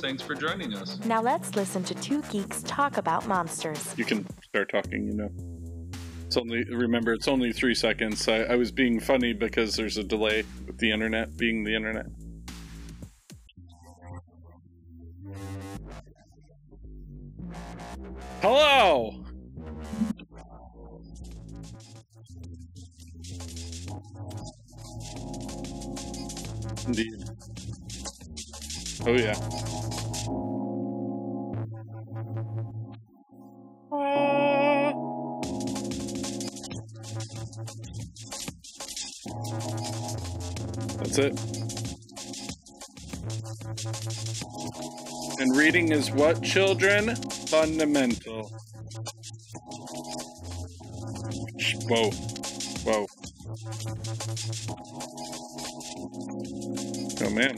thanks 0.00 0.22
for 0.22 0.34
joining 0.34 0.74
us. 0.74 0.98
Now 1.04 1.22
let's 1.22 1.54
listen 1.54 1.84
to 1.84 1.94
two 1.94 2.22
geeks 2.22 2.62
talk 2.64 2.96
about 2.96 3.26
monsters. 3.26 3.94
You 3.96 4.04
can 4.04 4.26
start 4.42 4.70
talking, 4.70 5.06
you 5.06 5.14
know. 5.14 5.28
It's 6.26 6.36
only 6.36 6.64
remember 6.64 7.12
it's 7.12 7.28
only 7.28 7.52
three 7.52 7.74
seconds. 7.74 8.26
I, 8.26 8.38
I 8.38 8.56
was 8.56 8.72
being 8.72 9.00
funny 9.00 9.32
because 9.32 9.76
there's 9.76 9.98
a 9.98 10.02
delay 10.04 10.44
with 10.66 10.78
the 10.78 10.90
internet 10.90 11.36
being 11.36 11.62
the 11.62 11.74
internet. 11.74 12.06
Hello. 18.40 19.22
Indeed. 26.86 27.24
Oh 29.06 29.12
yeah. 29.12 29.81
That's 41.12 41.18
it. 41.18 41.38
And 45.40 45.54
reading 45.54 45.92
is 45.92 46.10
what, 46.10 46.42
children? 46.42 47.14
Fundamental. 47.16 48.50
Whoa. 51.86 52.10
Whoa. 52.84 53.06
Oh 57.20 57.30
man. 57.30 57.56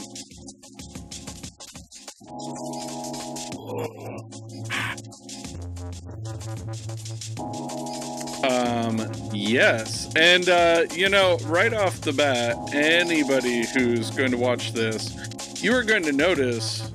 Yes. 9.55 10.13
And, 10.17 10.49
uh, 10.49 10.85
you 10.93 11.09
know, 11.09 11.39
right 11.45 11.73
off 11.73 12.01
the 12.01 12.13
bat, 12.13 12.57
anybody 12.75 13.65
who's 13.65 14.11
going 14.11 14.33
to 14.33 14.37
watch 14.37 14.73
this, 14.73 15.15
you 15.63 15.73
are 15.75 15.85
going 15.85 16.03
to 16.03 16.13
notice 16.13 16.91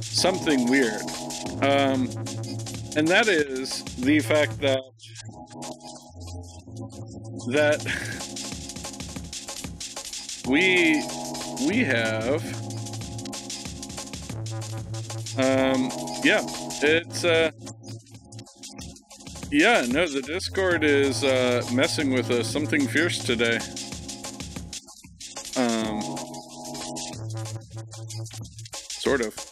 something 0.00 0.68
weird. 0.70 1.02
Um, 1.62 2.08
and 2.96 3.06
that 3.08 3.28
is 3.28 3.84
the 3.96 4.20
fact 4.20 4.58
that, 4.60 4.80
that 7.52 7.84
we, 10.48 11.04
we 11.66 11.84
have, 11.84 12.42
um, 15.38 15.90
yeah, 16.24 16.40
it's, 16.82 17.24
uh, 17.24 17.50
yeah, 19.50 19.86
no, 19.88 20.06
the 20.06 20.22
Discord 20.22 20.84
is 20.84 21.24
uh, 21.24 21.62
messing 21.72 22.12
with 22.12 22.30
us 22.30 22.50
something 22.50 22.86
fierce 22.86 23.18
today. 23.18 23.58
Um, 25.56 26.00
sort 28.90 29.22
of. 29.22 29.47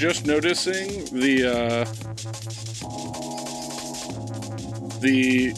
Just 0.00 0.24
noticing 0.24 1.04
the 1.12 1.44
uh 1.44 1.84
the 5.00 5.52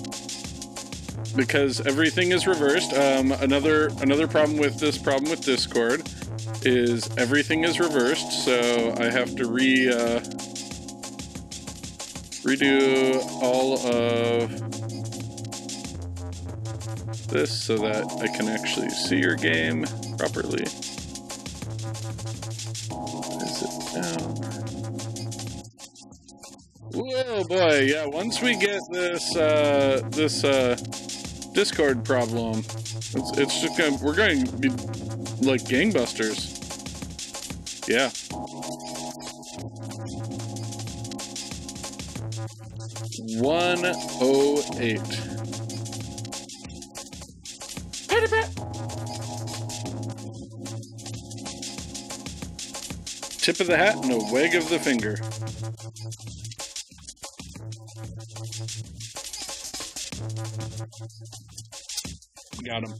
because 1.36 1.80
everything 1.86 2.32
is 2.32 2.48
reversed. 2.48 2.92
Um 2.92 3.30
another 3.30 3.92
another 4.00 4.26
problem 4.26 4.58
with 4.58 4.80
this 4.80 4.98
problem 4.98 5.30
with 5.30 5.44
Discord 5.44 6.02
is 6.62 7.08
everything 7.16 7.62
is 7.62 7.78
reversed, 7.78 8.44
so 8.44 8.92
I 8.98 9.04
have 9.10 9.36
to 9.36 9.46
re 9.46 9.88
uh 9.88 10.18
redo 12.42 13.24
all 13.40 13.78
of 13.86 14.50
this 17.28 17.62
so 17.62 17.76
that 17.78 18.10
I 18.20 18.26
can 18.36 18.48
actually 18.48 18.90
see 18.90 19.18
your 19.18 19.36
game 19.36 19.84
properly. 20.18 20.64
Is 23.42 23.62
it? 23.62 23.68
Whoa, 26.94 27.44
boy! 27.44 27.80
Yeah, 27.80 28.06
once 28.06 28.42
we 28.42 28.56
get 28.56 28.80
this 28.90 29.34
uh, 29.36 30.02
this 30.10 30.44
uh, 30.44 30.76
Discord 31.54 32.04
problem, 32.04 32.58
it's, 32.58 33.38
it's 33.38 33.60
just 33.60 33.78
gonna 33.78 33.96
we're 34.02 34.14
going 34.14 34.44
to 34.44 34.56
be 34.56 34.68
like 35.40 35.62
gangbusters. 35.62 36.58
Yeah. 37.88 38.10
One 43.40 43.82
oh 44.20 44.62
eight. 44.78 45.21
Tip 53.42 53.58
of 53.58 53.66
the 53.66 53.76
hat 53.76 53.96
and 53.96 54.12
a 54.12 54.18
wag 54.32 54.54
of 54.54 54.68
the 54.68 54.78
finger. 54.78 55.16
Got 62.64 62.84
him. 62.84 62.94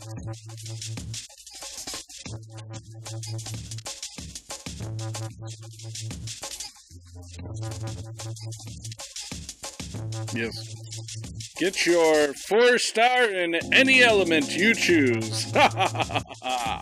Yes. 10.34 11.54
Get 11.58 11.86
your 11.86 12.34
four 12.34 12.78
star 12.78 13.30
in 13.30 13.54
any 13.72 14.02
element 14.02 14.50
you 14.50 14.74
choose. 14.74 15.52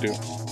do. 0.00 0.49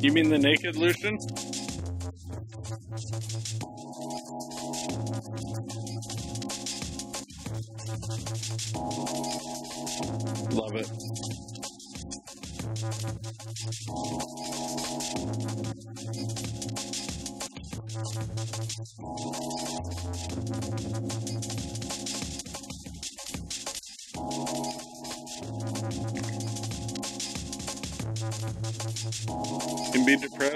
You 0.00 0.12
mean 0.12 0.30
the 0.30 0.38
naked 0.38 0.76
Lushen? 0.76 1.18
Love 10.54 10.76
it. 10.76 10.88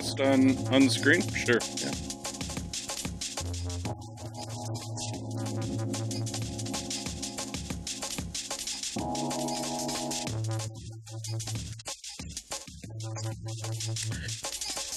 Depressed 0.05 0.21
on 0.21 0.75
on 0.75 0.89
screen? 0.89 1.23
Sure. 1.35 1.59
Yeah. 1.77 1.91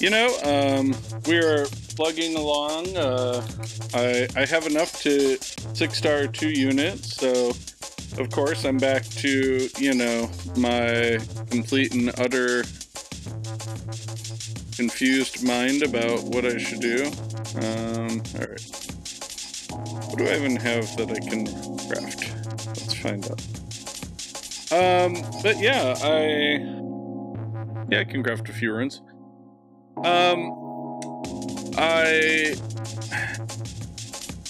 You 0.00 0.10
know, 0.10 0.38
um, 0.44 0.94
we 1.26 1.38
are 1.38 1.66
plugging 1.96 2.36
along. 2.36 2.96
Uh, 2.96 3.46
I 3.94 4.28
I 4.36 4.46
have 4.46 4.66
enough 4.66 5.02
to 5.02 5.38
six 5.74 5.98
star 5.98 6.26
two 6.28 6.50
units, 6.50 7.16
so 7.16 7.50
of 8.18 8.30
course 8.30 8.64
I'm 8.64 8.78
back 8.78 9.04
to 9.22 9.68
you 9.78 9.94
know 9.94 10.30
my 10.56 11.18
complete 11.50 11.94
and 11.94 12.10
utter 12.20 12.64
confused 14.78 15.42
mind 15.42 15.82
about 15.82 16.22
what 16.22 16.44
I 16.46 16.56
should 16.56 16.78
do. 16.78 17.06
Um, 17.56 18.22
all 18.36 18.46
right. 18.46 18.62
What 20.06 20.18
do 20.18 20.28
I 20.28 20.36
even 20.36 20.54
have 20.54 20.96
that 20.96 21.10
I 21.10 21.18
can 21.18 21.46
craft? 21.88 22.20
Let's 22.68 22.94
find 22.94 23.24
out. 23.28 23.42
Um, 24.70 25.14
but 25.42 25.58
yeah, 25.58 25.96
I 26.00 26.62
yeah 27.90 28.00
I 28.00 28.04
can 28.04 28.22
craft 28.22 28.48
a 28.48 28.52
few 28.52 28.72
runes. 28.72 29.02
Um, 30.04 30.52
I, 31.76 32.54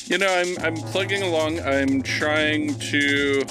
you 0.08 0.18
know, 0.18 0.28
I'm 0.28 0.58
I'm 0.62 0.76
plugging 0.92 1.22
along. 1.22 1.60
I'm 1.60 2.02
trying 2.02 2.74
to, 2.90 3.46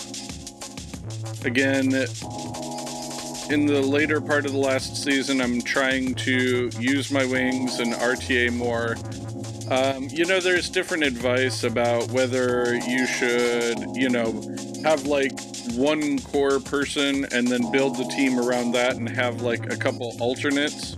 again, 1.44 2.06
in 3.50 3.66
the 3.66 3.82
later 3.82 4.20
part 4.20 4.46
of 4.46 4.52
the 4.52 4.58
last 4.58 5.04
season, 5.04 5.42
I'm 5.42 5.62
trying 5.62 6.16
to 6.16 6.70
use 6.80 7.12
my 7.12 7.26
wings 7.26 7.80
and 7.80 7.94
RTA 7.94 8.54
more. 8.54 8.96
Um, 9.72 10.08
you 10.12 10.26
know, 10.26 10.40
there's 10.40 10.70
different 10.70 11.04
advice 11.04 11.64
about 11.64 12.10
whether 12.12 12.76
you 12.76 13.06
should, 13.06 13.80
you 13.96 14.10
know, 14.10 14.32
have 14.84 15.06
like 15.06 15.38
one 15.74 16.20
core 16.20 16.60
person 16.60 17.26
and 17.32 17.48
then 17.48 17.72
build 17.72 17.98
the 17.98 18.06
team 18.06 18.40
around 18.40 18.72
that 18.74 18.96
and 18.96 19.08
have 19.10 19.42
like 19.42 19.72
a 19.72 19.78
couple 19.78 20.16
alternates. 20.20 20.96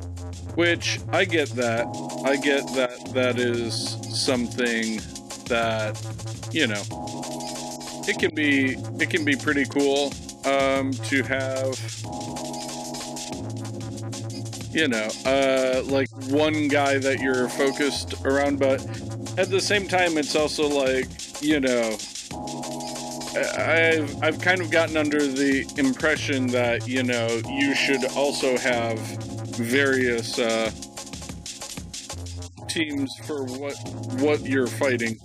Which 0.56 1.00
I 1.10 1.26
get 1.26 1.50
that. 1.52 1.86
I 2.26 2.36
get 2.36 2.66
that 2.74 3.14
that 3.14 3.40
is 3.40 3.96
something 4.12 5.00
that 5.46 6.00
you 6.52 6.68
know 6.68 6.82
it 8.08 8.20
can 8.20 8.34
be 8.36 8.74
it 9.00 9.10
can 9.10 9.24
be 9.24 9.36
pretty 9.36 9.66
cool 9.66 10.12
um, 10.46 10.92
to 10.92 11.24
have 11.24 11.78
you 14.72 14.88
know 14.88 15.08
uh, 15.26 15.82
like 15.86 16.10
one 16.30 16.68
guy 16.68 16.98
that 16.98 17.20
you're 17.20 17.50
focused 17.50 18.14
around, 18.26 18.60
but 18.60 18.80
at 19.38 19.50
the 19.50 19.60
same 19.62 19.88
time 19.88 20.18
it's 20.18 20.36
also 20.36 20.68
like 20.68 21.08
you 21.42 21.60
know 21.60 21.98
I've 23.36 24.24
I've 24.24 24.42
kind 24.42 24.62
of 24.62 24.72
gotten 24.72 24.98
under 24.98 25.26
the 25.26 25.66
impression 25.78 26.48
that 26.48 26.88
you 26.88 27.04
know 27.04 27.28
you 27.50 27.76
should 27.76 28.06
also 28.16 28.58
have 28.58 29.00
various 29.56 30.40
uh, 30.40 30.72
teams 32.68 33.14
for 33.26 33.44
what 33.46 33.76
what 34.22 34.46
you're 34.46 34.68
fighting. 34.68 35.20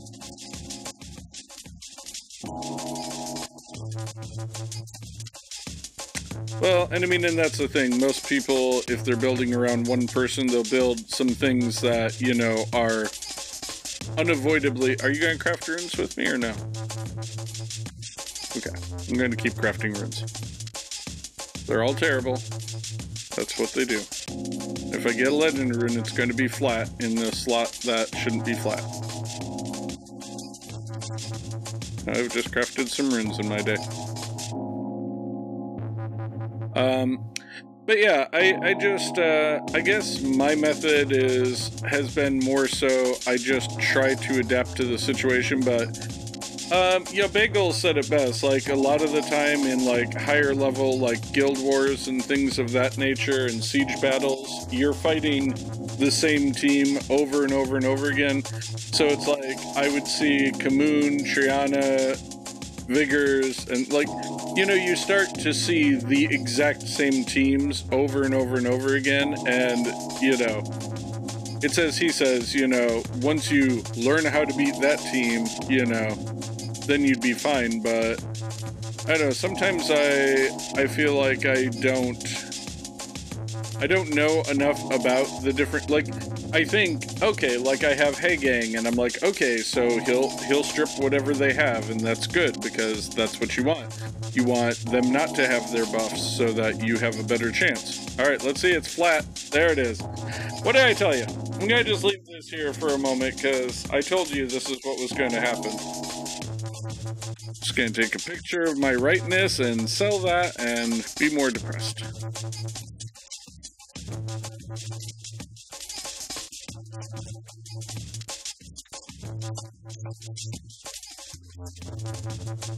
Well, 6.64 6.88
and 6.90 7.04
I 7.04 7.06
mean, 7.06 7.26
and 7.26 7.36
that's 7.36 7.58
the 7.58 7.68
thing. 7.68 8.00
Most 8.00 8.26
people, 8.26 8.80
if 8.88 9.04
they're 9.04 9.18
building 9.18 9.52
around 9.54 9.86
one 9.86 10.06
person, 10.06 10.46
they'll 10.46 10.64
build 10.64 10.98
some 11.10 11.28
things 11.28 11.82
that, 11.82 12.18
you 12.22 12.32
know, 12.32 12.64
are 12.72 13.04
unavoidably... 14.16 14.98
Are 15.02 15.10
you 15.10 15.20
going 15.20 15.36
to 15.36 15.44
craft 15.44 15.68
runes 15.68 15.94
with 15.98 16.16
me 16.16 16.26
or 16.26 16.38
no? 16.38 16.54
Okay, 18.56 18.70
I'm 19.10 19.18
going 19.18 19.30
to 19.30 19.36
keep 19.36 19.52
crafting 19.52 19.94
runes. 20.00 20.22
They're 21.66 21.82
all 21.82 21.92
terrible. 21.92 22.36
That's 23.36 23.58
what 23.58 23.72
they 23.72 23.84
do. 23.84 23.98
If 24.96 25.06
I 25.06 25.12
get 25.12 25.26
a 25.26 25.34
legend 25.34 25.76
rune, 25.76 25.98
it's 25.98 26.12
going 26.12 26.30
to 26.30 26.34
be 26.34 26.48
flat 26.48 26.88
in 27.00 27.14
the 27.14 27.30
slot 27.30 27.72
that 27.84 28.08
shouldn't 28.16 28.46
be 28.46 28.54
flat. 28.54 28.80
I've 32.08 32.32
just 32.32 32.52
crafted 32.52 32.88
some 32.88 33.10
runes 33.10 33.38
in 33.38 33.50
my 33.50 33.60
day. 33.60 33.76
Um, 36.74 37.32
but 37.86 37.98
yeah, 37.98 38.28
I, 38.32 38.56
I 38.62 38.74
just, 38.74 39.18
uh, 39.18 39.60
I 39.74 39.80
guess 39.80 40.22
my 40.22 40.54
method 40.54 41.12
is, 41.12 41.80
has 41.80 42.14
been 42.14 42.38
more 42.38 42.66
so, 42.66 43.14
I 43.26 43.36
just 43.36 43.78
try 43.78 44.14
to 44.14 44.40
adapt 44.40 44.76
to 44.76 44.84
the 44.84 44.98
situation, 44.98 45.60
but 45.60 45.88
um, 46.72 47.04
yeah, 47.12 47.26
Bagel 47.26 47.72
said 47.72 47.98
it 47.98 48.08
best. 48.08 48.42
Like 48.42 48.68
a 48.68 48.74
lot 48.74 49.02
of 49.02 49.12
the 49.12 49.20
time 49.20 49.66
in 49.66 49.84
like 49.84 50.14
higher 50.14 50.54
level, 50.54 50.98
like 50.98 51.32
guild 51.32 51.60
wars 51.60 52.08
and 52.08 52.24
things 52.24 52.58
of 52.58 52.72
that 52.72 52.96
nature, 52.96 53.46
and 53.46 53.62
siege 53.62 54.00
battles, 54.00 54.66
you're 54.72 54.94
fighting 54.94 55.50
the 55.98 56.10
same 56.10 56.52
team 56.52 56.98
over 57.10 57.44
and 57.44 57.52
over 57.52 57.76
and 57.76 57.84
over 57.84 58.08
again. 58.08 58.42
So 58.44 59.04
it's 59.04 59.28
like 59.28 59.58
I 59.76 59.92
would 59.92 60.08
see 60.08 60.50
Kamoon, 60.52 61.20
Triana, 61.20 62.16
Vigors, 62.86 63.68
and 63.68 63.90
like 63.92 64.08
you 64.56 64.66
know, 64.66 64.74
you 64.74 64.96
start 64.96 65.28
to 65.40 65.52
see 65.52 65.94
the 65.94 66.26
exact 66.26 66.82
same 66.82 67.24
teams 67.24 67.84
over 67.90 68.22
and 68.22 68.34
over 68.34 68.56
and 68.56 68.66
over 68.66 68.94
again, 68.94 69.34
and 69.46 69.86
you 70.22 70.36
know. 70.36 70.62
It 71.62 71.70
says, 71.70 71.96
he 71.96 72.10
says, 72.10 72.54
you 72.54 72.68
know, 72.68 73.02
once 73.22 73.50
you 73.50 73.82
learn 73.96 74.26
how 74.26 74.44
to 74.44 74.54
beat 74.54 74.78
that 74.82 74.98
team, 74.98 75.46
you 75.66 75.86
know, 75.86 76.14
then 76.86 77.02
you'd 77.04 77.22
be 77.22 77.32
fine. 77.32 77.80
But 77.80 78.22
I 79.06 79.16
don't 79.16 79.20
know. 79.20 79.30
Sometimes 79.30 79.90
I 79.90 80.48
I 80.76 80.86
feel 80.86 81.14
like 81.14 81.46
I 81.46 81.66
don't 81.66 82.22
I 83.80 83.86
don't 83.86 84.14
know 84.14 84.42
enough 84.50 84.82
about 84.92 85.26
the 85.42 85.52
different 85.52 85.90
like 85.90 86.06
I 86.54 86.64
think 86.64 87.22
okay 87.22 87.58
like 87.58 87.84
I 87.84 87.92
have 87.92 88.18
Hey 88.18 88.36
Gang 88.36 88.76
and 88.76 88.86
I'm 88.86 88.94
like 88.94 89.22
okay 89.22 89.58
so 89.58 89.98
he'll 90.00 90.30
he'll 90.44 90.62
strip 90.62 90.88
whatever 90.98 91.34
they 91.34 91.52
have 91.52 91.90
and 91.90 92.00
that's 92.00 92.26
good 92.26 92.60
because 92.60 93.10
that's 93.10 93.40
what 93.40 93.56
you 93.56 93.64
want. 93.64 93.92
You 94.34 94.42
want 94.42 94.76
them 94.90 95.12
not 95.12 95.34
to 95.36 95.46
have 95.46 95.70
their 95.70 95.86
buffs 95.86 96.36
so 96.36 96.52
that 96.52 96.84
you 96.84 96.98
have 96.98 97.20
a 97.20 97.22
better 97.22 97.52
chance. 97.52 98.18
All 98.18 98.26
right, 98.26 98.42
let's 98.42 98.60
see. 98.60 98.72
It's 98.72 98.92
flat. 98.92 99.24
There 99.52 99.70
it 99.70 99.78
is. 99.78 100.00
What 100.62 100.72
did 100.72 100.82
I 100.82 100.92
tell 100.92 101.14
you? 101.14 101.24
I'm 101.52 101.68
gonna 101.68 101.84
just 101.84 102.02
leave 102.02 102.26
this 102.26 102.48
here 102.48 102.72
for 102.72 102.88
a 102.88 102.98
moment 102.98 103.36
because 103.36 103.88
I 103.90 104.00
told 104.00 104.30
you 104.30 104.48
this 104.48 104.68
is 104.68 104.78
what 104.82 105.00
was 105.00 105.12
going 105.12 105.30
to 105.30 105.40
happen. 105.40 105.70
Just 107.54 107.76
gonna 107.76 107.90
take 107.90 108.16
a 108.16 108.18
picture 108.18 108.62
of 108.64 108.76
my 108.76 108.94
rightness 108.94 109.60
and 109.60 109.88
sell 109.88 110.18
that 110.20 110.58
and 110.58 111.06
be 111.16 111.32
more 111.32 111.50
depressed. 111.50 112.02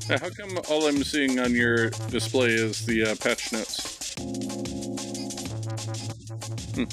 Now, 0.09 0.19
how 0.19 0.31
come 0.31 0.59
all 0.69 0.87
I'm 0.87 1.03
seeing 1.03 1.41
on 1.41 1.53
your 1.53 1.91
display 2.11 2.51
is 2.51 2.87
the 2.87 3.11
uh, 3.11 3.15
patch 3.17 3.53
notes? 3.53 4.15
Hmm. 6.75 6.85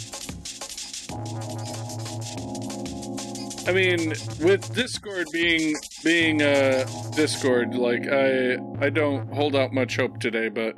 I 3.65 3.71
mean, 3.71 4.09
with 4.41 4.73
Discord 4.73 5.27
being 5.31 5.75
being 6.03 6.41
uh 6.41 6.85
Discord, 7.15 7.75
like 7.75 8.07
I 8.09 8.57
I 8.79 8.89
don't 8.89 9.31
hold 9.33 9.55
out 9.55 9.71
much 9.73 9.95
hope 9.95 10.19
today, 10.19 10.49
but 10.49 10.77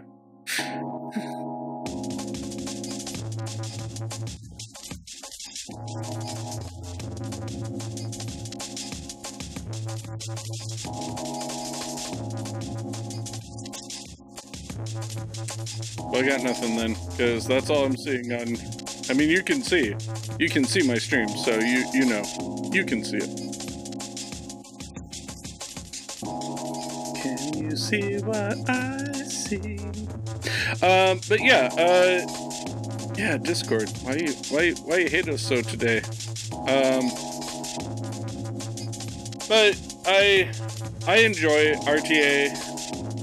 Well, 15.98 16.24
I 16.24 16.28
got 16.28 16.44
nothing 16.44 16.76
then, 16.76 16.96
because 17.12 17.46
that's 17.48 17.70
all 17.70 17.86
I'm 17.86 17.98
seeing 17.98 18.32
on 18.34 18.58
I 19.08 19.14
mean, 19.14 19.30
you 19.30 19.44
can 19.44 19.62
see, 19.62 19.96
you 20.40 20.50
can 20.50 20.66
see 20.66 20.88
my 20.88 20.98
stream, 20.98 21.30
so 21.30 21.60
you 21.60 21.86
you 21.94 22.06
know, 22.06 22.24
you 22.72 22.84
can 22.86 23.04
see 23.04 23.18
it. 23.18 23.30
Can 27.22 27.64
you 27.64 27.76
see 27.76 28.18
what 28.18 28.58
I 28.68 29.14
see? 29.28 29.78
Um, 30.84 31.22
but 31.30 31.40
yeah, 31.40 31.70
uh, 31.78 33.14
yeah, 33.16 33.38
Discord. 33.38 33.92
Why 34.02 34.16
you 34.16 34.34
why 34.50 34.72
why 34.72 34.98
you 34.98 35.10
hate 35.10 35.30
us 35.30 35.44
so 35.44 35.62
today? 35.62 36.00
Um, 36.68 37.12
but 39.48 39.78
I 40.08 40.50
I 41.06 41.18
enjoy 41.18 41.76
RTA. 41.86 42.74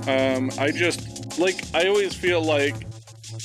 Um, 0.07 0.51
I 0.59 0.71
just 0.71 1.02
like 1.43 1.65
I 1.75 1.89
always 1.89 2.15
feel 2.15 2.41
like 2.41 2.77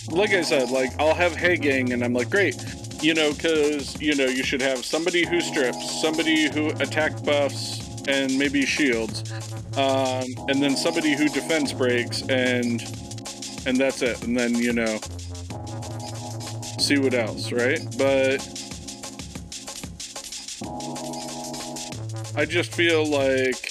like 0.10 0.30
I 0.30 0.42
said, 0.42 0.70
like 0.70 0.92
I'll 1.00 1.16
have 1.16 1.36
Hey 1.36 1.58
Gang, 1.58 1.92
and 1.94 2.04
I'm 2.04 2.13
like, 2.13 2.30
great, 2.30 2.56
you 3.01 3.13
know, 3.13 3.34
because 3.34 4.00
you 4.00 4.16
know 4.16 4.25
you 4.25 4.44
should 4.44 4.62
have 4.62 4.86
somebody 4.86 5.25
who 5.25 5.42
strips, 5.42 6.00
somebody 6.01 6.50
who 6.54 6.70
attack 6.80 7.24
buffs, 7.24 7.82
and 8.08 8.38
maybe 8.38 8.66
shields, 8.66 9.32
um, 9.77 10.25
and 10.48 10.62
then 10.62 10.77
somebody 10.77 11.16
who 11.16 11.27
defense 11.27 11.74
breaks, 11.74 12.22
and 12.30 12.82
and 13.66 13.77
that's 13.77 14.01
it, 14.04 14.24
and 14.24 14.38
then 14.38 14.54
you 14.56 14.74
know, 14.74 15.00
see 16.80 17.00
what 17.00 17.16
else, 17.16 17.51
right? 17.51 17.82
But 17.98 18.39
I 22.36 22.46
just 22.46 22.72
feel 22.74 23.06
like. 23.06 23.67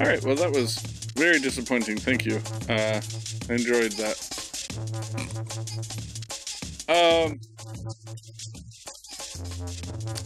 All 0.00 0.06
right, 0.06 0.22
well 0.22 0.36
that 0.36 0.52
was 0.52 0.78
very 1.16 1.40
disappointing. 1.40 1.98
Thank 1.98 2.24
you. 2.24 2.36
Uh, 2.68 3.00
enjoyed 3.52 3.92
that. 3.92 4.16
Um, 6.88 7.40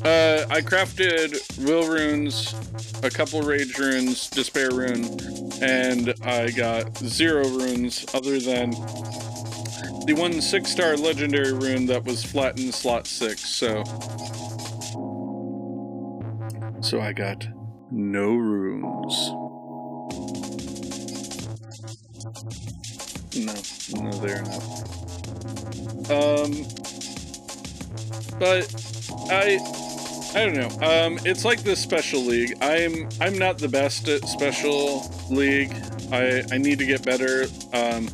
uh, 0.05 0.45
I 0.51 0.61
crafted 0.61 1.65
will 1.65 1.89
runes, 1.89 2.55
a 3.03 3.11
couple 3.11 3.41
rage 3.43 3.79
runes, 3.79 4.29
despair 4.29 4.71
rune, 4.71 5.19
and 5.63 6.15
I 6.23 6.51
got 6.51 6.97
zero 6.99 7.49
runes 7.49 8.05
other 8.15 8.39
than 8.39 8.71
the 10.07 10.15
one 10.17 10.41
six 10.41 10.71
star 10.71 10.97
legendary 10.97 11.53
rune 11.53 11.87
that 11.87 12.05
was 12.05 12.25
flattened 12.25 12.75
slot 12.75 13.07
six. 13.07 13.49
So, 13.49 13.85
so 16.81 17.01
I 17.01 17.13
got 17.13 17.47
no 17.91 18.35
runes. 18.35 19.33
No, 23.35 23.55
no, 24.03 24.13
they're 24.19 24.43
not. 24.43 24.63
Um, 26.11 26.67
but 28.39 28.75
I, 29.31 29.59
I 30.35 30.45
don't 30.45 30.55
know. 30.55 30.69
Um, 30.87 31.19
it's 31.25 31.45
like 31.45 31.63
this 31.63 31.81
special 31.81 32.21
league. 32.21 32.55
I'm, 32.61 33.09
I'm 33.21 33.39
not 33.39 33.59
the 33.59 33.69
best 33.69 34.09
at 34.09 34.27
special 34.29 35.11
league. 35.31 35.73
I, 36.13 36.43
I 36.53 36.59
need 36.59 36.79
to 36.81 36.87
get 36.87 37.05
better. 37.05 37.47
Um, 37.73 38.09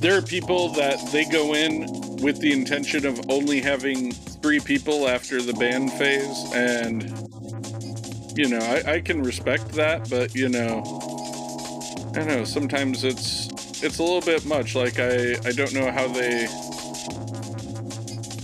there 0.00 0.16
are 0.16 0.22
people 0.22 0.68
that 0.74 1.00
they 1.10 1.24
go 1.24 1.54
in 1.54 1.86
with 2.22 2.38
the 2.40 2.52
intention 2.52 3.06
of 3.06 3.20
only 3.30 3.60
having 3.60 4.12
three 4.12 4.60
people 4.60 5.08
after 5.08 5.42
the 5.42 5.52
ban 5.54 5.88
phase, 5.88 6.52
and 6.52 7.02
you 8.38 8.48
know, 8.48 8.58
I, 8.58 8.94
I 8.94 9.00
can 9.00 9.22
respect 9.22 9.72
that, 9.72 10.08
but 10.08 10.34
you 10.34 10.48
know, 10.48 10.82
I 12.10 12.18
don't 12.18 12.28
know. 12.28 12.44
Sometimes 12.44 13.02
it's 13.02 13.48
it's 13.82 13.98
a 13.98 14.02
little 14.02 14.20
bit 14.20 14.44
much. 14.46 14.74
Like 14.74 14.98
I 14.98 15.36
I 15.44 15.52
don't 15.52 15.72
know 15.72 15.90
how 15.90 16.08
they. 16.08 16.46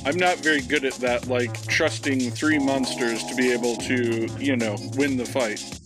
I'm 0.06 0.16
not 0.16 0.36
very 0.38 0.60
good 0.60 0.84
at 0.84 0.94
that. 0.94 1.26
Like 1.28 1.66
trusting 1.66 2.30
three 2.30 2.58
monsters 2.58 3.24
to 3.24 3.34
be 3.34 3.52
able 3.52 3.76
to 3.76 4.28
you 4.38 4.56
know 4.56 4.76
win 4.96 5.16
the 5.16 5.24
fight. 5.24 5.80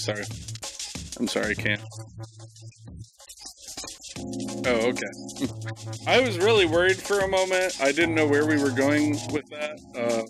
Sorry. 0.00 0.24
I'm 1.18 1.28
sorry, 1.28 1.50
I 1.50 1.54
can't. 1.54 1.82
Oh, 4.66 4.92
okay. 4.92 5.06
I 6.06 6.20
was 6.20 6.38
really 6.38 6.66
worried 6.66 6.96
for 6.96 7.20
a 7.20 7.28
moment. 7.28 7.76
I 7.80 7.92
didn't 7.92 8.14
know 8.14 8.26
where 8.26 8.46
we 8.46 8.56
were 8.60 8.70
going 8.70 9.12
with 9.30 9.48
that. 9.50 9.78
Um, 9.96 10.26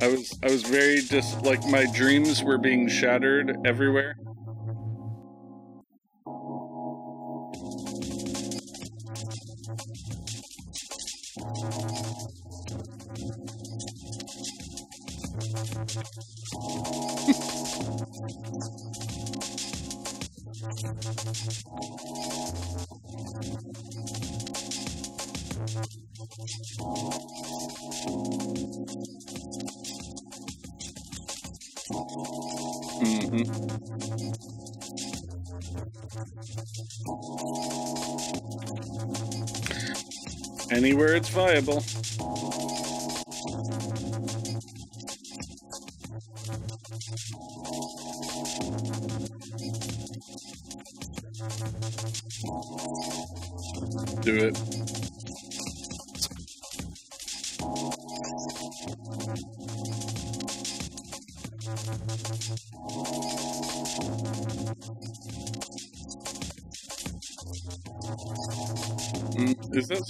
I 0.00 0.08
was 0.08 0.38
I 0.44 0.50
was 0.50 0.62
very 0.62 1.00
just 1.00 1.42
like 1.42 1.64
my 1.66 1.86
dreams 1.92 2.42
were 2.42 2.58
being 2.58 2.88
shattered 2.88 3.56
everywhere. 3.66 4.16
Hmm 33.28 33.68
Anywhere 40.70 41.16
it's 41.16 41.28
viable. 41.30 41.82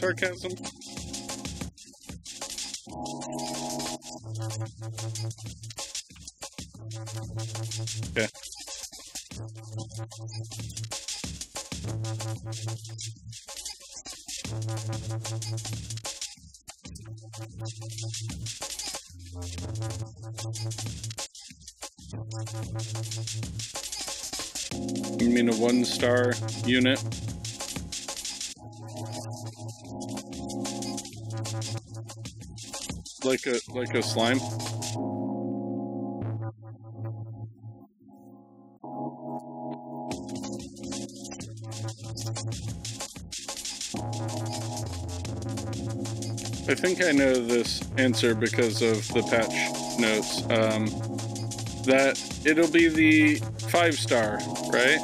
Sarcasm? 0.08 0.52
Yeah. 8.16 8.26
You 25.18 25.28
mean 25.30 25.48
a 25.48 25.56
one 25.56 25.84
star 25.84 26.32
unit? 26.64 26.98
Like 33.28 33.46
a 33.46 33.60
like 33.74 33.94
a 33.94 34.02
slime? 34.02 34.38
I 46.66 46.74
think 46.74 47.04
I 47.04 47.12
know 47.12 47.34
this 47.34 47.82
answer 47.98 48.34
because 48.34 48.80
of 48.80 49.06
the 49.08 49.22
patch 49.28 50.00
notes. 50.00 50.40
Um, 50.44 50.86
that 51.84 52.18
it'll 52.46 52.70
be 52.70 52.88
the 52.88 53.36
five 53.68 53.94
star, 53.98 54.38
right? 54.72 55.00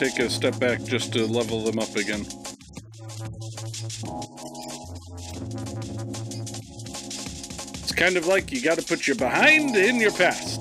Take 0.00 0.18
a 0.20 0.30
step 0.30 0.58
back 0.58 0.82
just 0.84 1.12
to 1.12 1.26
level 1.26 1.62
them 1.62 1.78
up 1.78 1.94
again. 1.94 2.22
It's 7.82 7.92
kind 7.92 8.16
of 8.16 8.26
like 8.26 8.50
you 8.50 8.62
gotta 8.62 8.80
put 8.80 9.06
your 9.06 9.16
behind 9.16 9.76
in 9.76 10.00
your 10.00 10.12
past. 10.12 10.59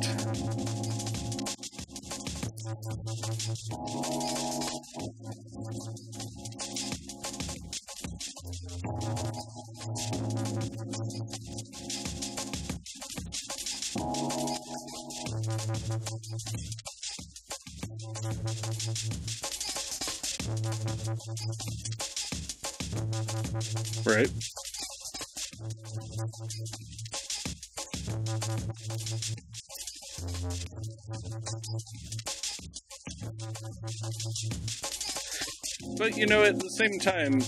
Same 36.80 36.98
time, 36.98 37.40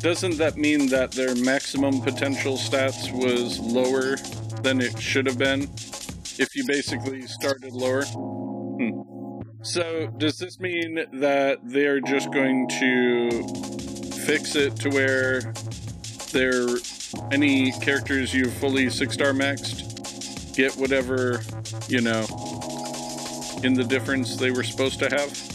doesn't 0.00 0.36
that 0.38 0.56
mean 0.56 0.88
that 0.88 1.12
their 1.12 1.36
maximum 1.36 2.00
potential 2.00 2.56
stats 2.56 3.12
was 3.12 3.60
lower 3.60 4.16
than 4.62 4.80
it 4.80 5.00
should 5.00 5.26
have 5.26 5.38
been? 5.38 5.62
If 6.40 6.56
you 6.56 6.66
basically 6.66 7.22
started 7.22 7.72
lower? 7.72 8.02
Hmm. 8.04 9.00
So, 9.62 10.08
does 10.16 10.38
this 10.38 10.58
mean 10.58 11.04
that 11.12 11.60
they're 11.62 12.00
just 12.00 12.32
going 12.32 12.68
to 12.80 13.30
fix 14.26 14.56
it 14.56 14.74
to 14.80 14.88
where 14.88 15.40
there 16.32 16.66
any 17.30 17.70
characters 17.70 18.34
you've 18.34 18.54
fully 18.54 18.90
six 18.90 19.14
star 19.14 19.32
maxed 19.32 20.56
get 20.56 20.74
whatever, 20.74 21.42
you 21.88 22.00
know, 22.00 22.26
in 23.62 23.74
the 23.74 23.84
difference 23.84 24.34
they 24.34 24.50
were 24.50 24.64
supposed 24.64 24.98
to 24.98 25.08
have? 25.10 25.49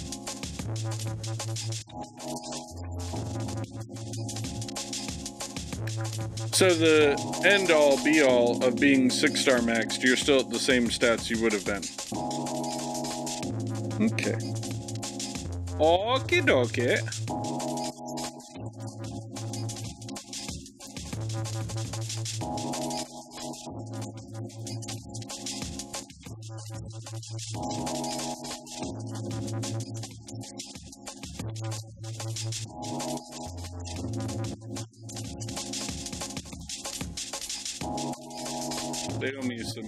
So 6.56 6.70
the 6.70 7.20
end 7.46 7.70
all 7.70 8.02
be 8.02 8.22
all 8.22 8.64
of 8.64 8.80
being 8.80 9.10
six 9.10 9.42
star 9.42 9.58
maxed, 9.60 10.04
you're 10.04 10.16
still 10.16 10.40
at 10.40 10.50
the 10.50 10.58
same 10.58 10.88
stats 10.88 11.30
you 11.30 11.42
would 11.42 11.52
have 11.52 11.66
been. 11.66 11.84
Okay. 14.14 14.38
Okie 15.78 16.46
dokie. 16.46 16.96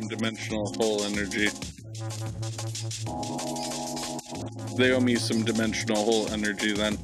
Dimensional 0.08 0.74
hole 0.78 1.04
energy. 1.04 1.50
They 4.78 4.92
owe 4.92 5.00
me 5.00 5.16
some 5.16 5.44
dimensional 5.44 6.04
hole 6.04 6.30
energy 6.32 6.74
then. 6.74 6.98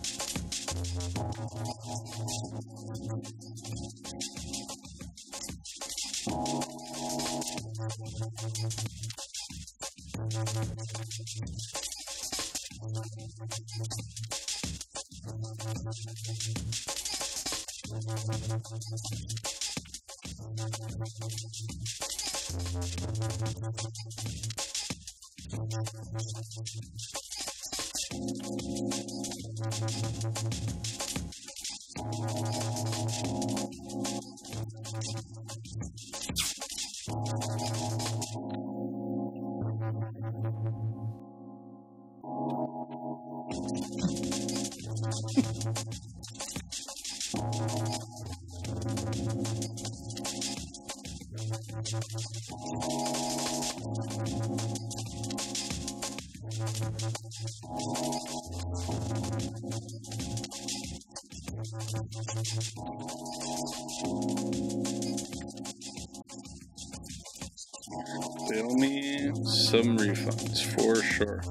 They 68.54 68.62
owe 68.62 68.76
me 68.76 69.32
some 69.46 69.98
refunds 69.98 70.64
for 70.64 71.02
sure. 71.02 71.42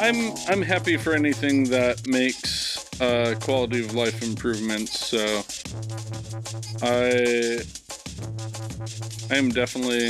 I'm 0.00 0.32
I'm 0.48 0.62
happy 0.62 0.96
for 0.96 1.12
anything 1.12 1.64
that 1.64 2.06
makes 2.06 2.88
uh, 3.02 3.34
quality 3.38 3.84
of 3.84 3.94
life 3.94 4.22
improvements. 4.22 4.98
So 4.98 5.42
I 6.82 7.60
I 9.30 9.36
am 9.36 9.50
definitely 9.50 10.08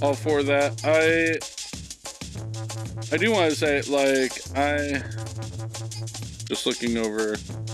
all 0.00 0.14
for 0.14 0.44
that. 0.44 0.80
I 0.84 1.40
I 3.12 3.18
do 3.18 3.32
want 3.32 3.50
to 3.50 3.56
say 3.56 3.82
like 3.90 4.38
I 4.56 5.02
just 6.46 6.64
looking 6.64 6.96
over 6.96 7.32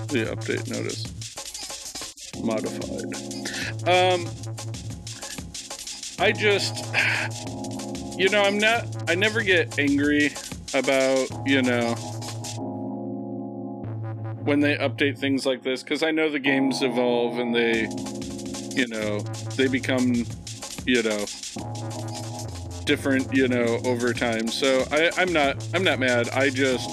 the 0.08 0.34
update 0.34 0.70
notice 0.70 1.04
modified. 2.42 3.04
Um, 3.86 4.26
I 6.18 6.32
just 6.32 6.74
you 8.18 8.28
know, 8.30 8.42
I'm 8.42 8.58
not, 8.58 9.08
I 9.08 9.14
never 9.14 9.42
get 9.42 9.78
angry 9.78 10.30
about, 10.74 11.28
you 11.46 11.62
know, 11.62 11.94
when 14.44 14.60
they 14.60 14.76
update 14.76 15.18
things 15.18 15.44
like 15.44 15.62
this 15.62 15.82
because 15.82 16.02
I 16.02 16.10
know 16.10 16.30
the 16.30 16.38
games 16.38 16.82
evolve 16.82 17.38
and 17.38 17.54
they, 17.54 17.82
you 18.74 18.86
know, 18.88 19.20
they 19.56 19.68
become, 19.68 20.24
you 20.86 21.02
know, 21.02 21.26
different, 22.84 23.32
you 23.34 23.48
know, 23.48 23.80
over 23.84 24.14
time. 24.14 24.48
So 24.48 24.86
I, 24.90 25.10
I'm 25.18 25.32
not, 25.32 25.62
I'm 25.74 25.84
not 25.84 25.98
mad. 25.98 26.30
I 26.30 26.48
just, 26.48 26.88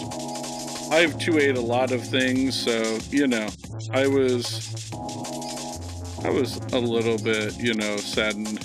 I've 0.91 1.17
2 1.17 1.37
a 1.39 1.53
lot 1.53 1.91
of 1.91 2.05
things, 2.05 2.55
so 2.61 2.99
you 3.09 3.27
know, 3.27 3.47
I 3.91 4.07
was, 4.07 4.91
I 6.23 6.29
was 6.29 6.57
a 6.73 6.79
little 6.79 7.17
bit, 7.17 7.57
you 7.57 7.73
know, 7.73 7.97
saddened. 7.97 8.59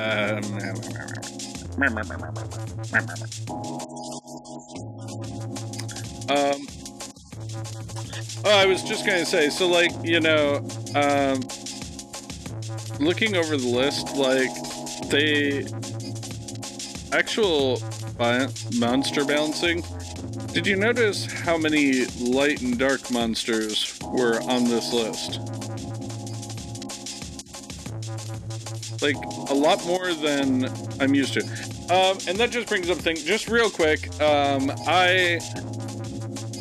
Um, 0.00 0.44
um, 6.30 6.66
oh, 8.44 8.50
I 8.50 8.64
was 8.64 8.82
just 8.82 9.04
gonna 9.04 9.26
say, 9.26 9.50
so 9.50 9.68
like, 9.68 9.90
you 10.02 10.20
know, 10.20 10.66
um, 10.94 11.42
looking 12.98 13.36
over 13.36 13.58
the 13.58 13.68
list, 13.68 14.16
like, 14.16 14.50
they 15.10 15.66
actual 17.12 17.82
monster 18.78 19.26
balancing. 19.26 19.84
Did 20.54 20.66
you 20.66 20.76
notice 20.76 21.26
how 21.26 21.58
many 21.58 22.06
light 22.20 22.62
and 22.62 22.78
dark 22.78 23.10
monsters 23.10 23.98
were 24.02 24.40
on 24.44 24.64
this 24.64 24.94
list? 24.94 25.59
Like, 29.02 29.16
a 29.48 29.54
lot 29.54 29.84
more 29.86 30.12
than 30.12 30.70
I'm 31.00 31.14
used 31.14 31.34
to. 31.34 31.42
Um, 31.90 32.18
and 32.28 32.38
that 32.38 32.50
just 32.50 32.68
brings 32.68 32.90
up 32.90 32.98
thing. 32.98 33.16
Just 33.16 33.48
real 33.48 33.70
quick, 33.70 34.08
um, 34.20 34.70
I 34.86 35.40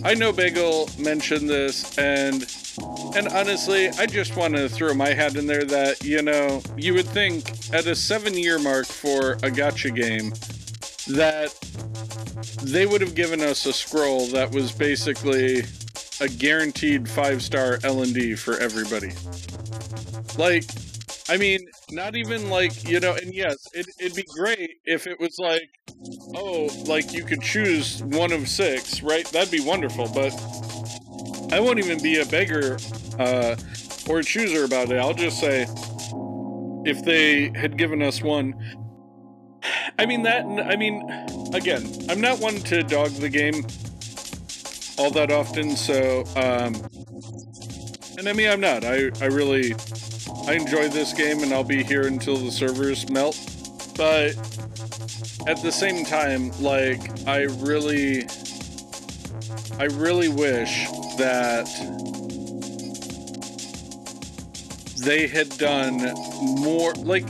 I 0.03 0.13
know 0.13 0.31
Bagel 0.31 0.89
mentioned 0.97 1.49
this, 1.49 1.97
and 1.97 2.47
and 3.15 3.27
honestly, 3.27 3.89
I 3.89 4.05
just 4.05 4.35
want 4.37 4.55
to 4.55 4.69
throw 4.69 4.93
my 4.93 5.13
hat 5.13 5.35
in 5.35 5.45
there 5.45 5.65
that 5.65 6.03
you 6.03 6.21
know 6.21 6.63
you 6.77 6.93
would 6.93 7.07
think 7.07 7.51
at 7.73 7.85
a 7.85 7.95
seven-year 7.95 8.59
mark 8.59 8.87
for 8.87 9.33
a 9.33 9.51
gacha 9.51 9.93
game 9.93 10.31
that 11.15 11.53
they 12.63 12.85
would 12.85 13.01
have 13.01 13.13
given 13.13 13.41
us 13.41 13.65
a 13.65 13.73
scroll 13.73 14.27
that 14.27 14.51
was 14.51 14.71
basically 14.71 15.63
a 16.21 16.27
guaranteed 16.27 17.07
five-star 17.09 17.79
L 17.83 18.01
and 18.01 18.13
D 18.13 18.35
for 18.35 18.57
everybody. 18.57 19.11
Like, 20.37 20.63
I 21.29 21.37
mean, 21.37 21.59
not 21.91 22.15
even 22.15 22.49
like, 22.49 22.89
you 22.89 22.99
know, 22.99 23.13
and 23.13 23.31
yes, 23.31 23.55
it, 23.73 23.85
it'd 23.99 24.15
be 24.15 24.25
great 24.35 24.71
if 24.85 25.05
it 25.05 25.19
was 25.19 25.37
like, 25.37 25.69
oh, 26.35 26.69
like 26.87 27.13
you 27.13 27.23
could 27.23 27.43
choose 27.43 28.01
one 28.03 28.31
of 28.31 28.47
six, 28.47 29.03
right? 29.03 29.27
That'd 29.27 29.51
be 29.51 29.59
wonderful, 29.59 30.09
but 30.11 30.33
I 31.53 31.59
won't 31.59 31.77
even 31.77 32.01
be 32.01 32.19
a 32.19 32.25
beggar 32.25 32.77
uh, 33.19 33.55
or 34.09 34.19
a 34.19 34.23
chooser 34.23 34.63
about 34.63 34.91
it. 34.91 34.97
I'll 34.97 35.13
just 35.13 35.39
say, 35.39 35.67
if 36.85 37.05
they 37.05 37.51
had 37.55 37.77
given 37.77 38.01
us 38.01 38.23
one, 38.23 38.55
I 39.99 40.07
mean, 40.07 40.23
that, 40.23 40.45
I 40.45 40.75
mean, 40.77 41.07
again, 41.53 41.87
I'm 42.09 42.21
not 42.21 42.39
one 42.39 42.55
to 42.55 42.81
dog 42.81 43.11
the 43.11 43.29
game 43.29 43.67
all 44.97 45.11
that 45.11 45.31
often, 45.31 45.75
so, 45.75 46.23
um, 46.35 46.73
and 48.17 48.27
I 48.27 48.33
mean, 48.33 48.49
I'm 48.49 48.59
not. 48.59 48.83
I, 48.83 49.11
I 49.21 49.25
really 49.25 49.75
I 50.49 50.53
enjoy 50.53 50.87
this 50.87 51.13
game 51.13 51.43
and 51.43 51.53
I'll 51.53 51.63
be 51.63 51.83
here 51.83 52.07
until 52.07 52.35
the 52.35 52.49
servers 52.49 53.07
melt. 53.11 53.37
But 53.95 54.29
at 55.45 55.61
the 55.61 55.71
same 55.71 56.03
time, 56.03 56.49
like, 56.59 57.27
I 57.27 57.43
really, 57.43 58.23
I 59.77 59.83
really 59.83 60.27
wish 60.27 60.87
that 61.19 61.67
they 64.97 65.27
had 65.27 65.55
done 65.59 66.15
more, 66.59 66.93
like, 66.95 67.27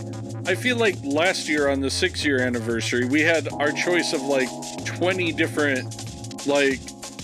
I 0.47 0.55
feel 0.55 0.77
like 0.77 0.95
last 1.03 1.49
year 1.49 1.67
on 1.67 1.82
the 1.82 1.89
six 1.89 2.23
year 2.23 2.39
anniversary, 2.39 3.03
we 3.03 3.19
had 3.19 3.51
our 3.51 3.73
choice 3.73 4.13
of 4.13 4.21
like 4.21 4.47
20 4.86 5.34
different, 5.34 6.47
like, 6.47 6.79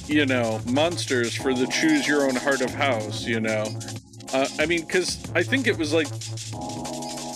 you 0.10 0.26
know, 0.26 0.60
monsters 0.66 1.34
for 1.38 1.54
the 1.54 1.68
choose 1.68 2.06
your 2.06 2.24
own 2.24 2.36
heart 2.36 2.60
of 2.60 2.72
house, 2.72 3.24
you 3.24 3.40
know. 3.40 3.64
Uh, 4.34 4.48
I 4.60 4.66
mean, 4.66 4.82
because 4.82 5.24
I 5.34 5.44
think 5.44 5.68
it 5.68 5.78
was 5.78 5.94
like, 5.94 6.08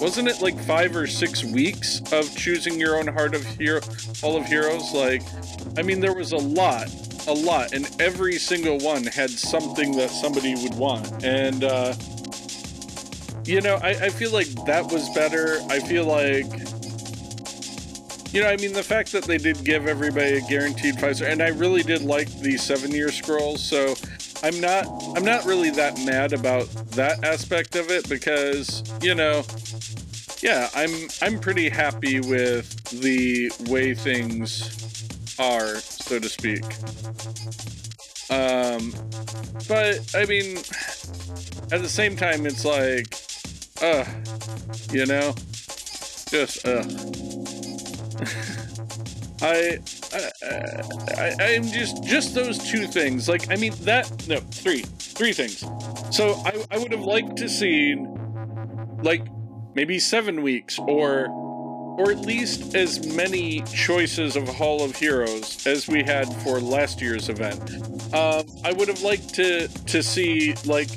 wasn't 0.01 0.27
it 0.27 0.41
like 0.41 0.57
five 0.61 0.95
or 0.95 1.07
six 1.07 1.43
weeks 1.43 2.01
of 2.11 2.35
choosing 2.35 2.79
your 2.79 2.97
own 2.97 3.07
heart 3.07 3.35
of 3.35 3.45
hero, 3.45 3.81
all 4.23 4.37
of 4.37 4.45
Heroes? 4.45 4.93
Like, 4.93 5.21
I 5.77 5.81
mean, 5.81 5.99
there 5.99 6.13
was 6.13 6.31
a 6.31 6.37
lot, 6.37 6.87
a 7.27 7.33
lot, 7.33 7.73
and 7.73 7.89
every 7.99 8.37
single 8.37 8.77
one 8.79 9.03
had 9.03 9.29
something 9.29 9.95
that 9.97 10.09
somebody 10.09 10.55
would 10.55 10.75
want. 10.75 11.23
And, 11.23 11.63
uh, 11.63 11.93
you 13.45 13.61
know, 13.61 13.75
I, 13.75 13.89
I 13.89 14.09
feel 14.09 14.31
like 14.31 14.47
that 14.65 14.91
was 14.91 15.09
better. 15.09 15.59
I 15.69 15.79
feel 15.79 16.05
like, 16.05 16.45
you 18.31 18.41
know, 18.41 18.47
I 18.47 18.57
mean, 18.57 18.73
the 18.73 18.83
fact 18.83 19.11
that 19.13 19.23
they 19.23 19.37
did 19.37 19.63
give 19.63 19.87
everybody 19.87 20.37
a 20.37 20.41
guaranteed 20.41 20.95
star, 20.95 21.27
and 21.27 21.41
I 21.41 21.49
really 21.49 21.83
did 21.83 22.03
like 22.03 22.29
the 22.41 22.57
seven 22.57 22.91
year 22.91 23.11
scrolls, 23.11 23.63
so 23.63 23.95
I'm 24.43 24.59
not 24.61 24.85
I'm 25.15 25.25
not 25.25 25.45
really 25.45 25.69
that 25.71 25.99
mad 26.05 26.33
about 26.33 26.67
that 26.91 27.23
aspect 27.23 27.75
of 27.75 27.89
it 27.89 28.07
because, 28.07 28.83
you 29.01 29.15
know, 29.15 29.43
yeah, 30.41 30.69
I'm 30.73 31.09
I'm 31.21 31.39
pretty 31.39 31.69
happy 31.69 32.21
with 32.21 32.99
the 33.01 33.51
way 33.69 33.93
things 33.93 35.35
are, 35.39 35.75
so 35.75 36.19
to 36.19 36.29
speak. 36.29 36.63
Um 38.29 38.93
but 39.67 39.99
I 40.15 40.25
mean 40.25 40.57
at 41.71 41.81
the 41.81 41.89
same 41.89 42.15
time 42.15 42.45
it's 42.45 42.63
like 42.63 43.17
uh 43.81 44.05
you 44.91 45.05
know 45.05 45.33
just 46.29 46.65
uh 46.65 46.83
I 49.41 49.79
I, 50.13 51.35
I, 51.39 51.49
am 51.51 51.63
just 51.63 52.03
just 52.03 52.33
those 52.33 52.57
two 52.57 52.87
things. 52.87 53.27
Like, 53.29 53.51
I 53.51 53.55
mean, 53.55 53.73
that 53.81 54.27
no 54.27 54.39
three 54.39 54.81
three 54.81 55.33
things. 55.33 55.59
So 56.15 56.41
I, 56.45 56.65
I 56.71 56.77
would 56.77 56.91
have 56.91 57.03
liked 57.03 57.37
to 57.37 57.49
see 57.49 57.95
like 59.03 59.25
maybe 59.75 59.99
seven 59.99 60.41
weeks 60.41 60.79
or 60.79 61.27
or 61.99 62.11
at 62.11 62.19
least 62.19 62.75
as 62.75 63.05
many 63.13 63.61
choices 63.63 64.37
of 64.37 64.47
Hall 64.47 64.81
of 64.83 64.95
Heroes 64.95 65.67
as 65.67 65.89
we 65.89 66.01
had 66.01 66.33
for 66.43 66.61
last 66.61 67.01
year's 67.01 67.27
event. 67.27 67.59
Um, 68.13 68.45
I 68.63 68.71
would 68.71 68.87
have 68.87 69.01
liked 69.01 69.33
to 69.35 69.67
to 69.67 70.01
see 70.01 70.53
like 70.65 70.89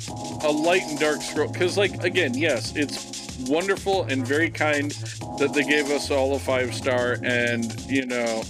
a 0.43 0.49
light 0.49 0.83
and 0.83 0.97
dark 0.99 1.21
scroll 1.21 1.51
because, 1.51 1.77
like, 1.77 2.03
again, 2.03 2.33
yes, 2.37 2.73
it's 2.75 3.37
wonderful 3.49 4.03
and 4.03 4.25
very 4.25 4.49
kind 4.49 4.91
that 5.39 5.51
they 5.53 5.63
gave 5.63 5.89
us 5.89 6.09
all 6.09 6.35
a 6.35 6.39
five 6.39 6.73
star, 6.73 7.17
and 7.23 7.79
you 7.81 8.05
know, 8.05 8.43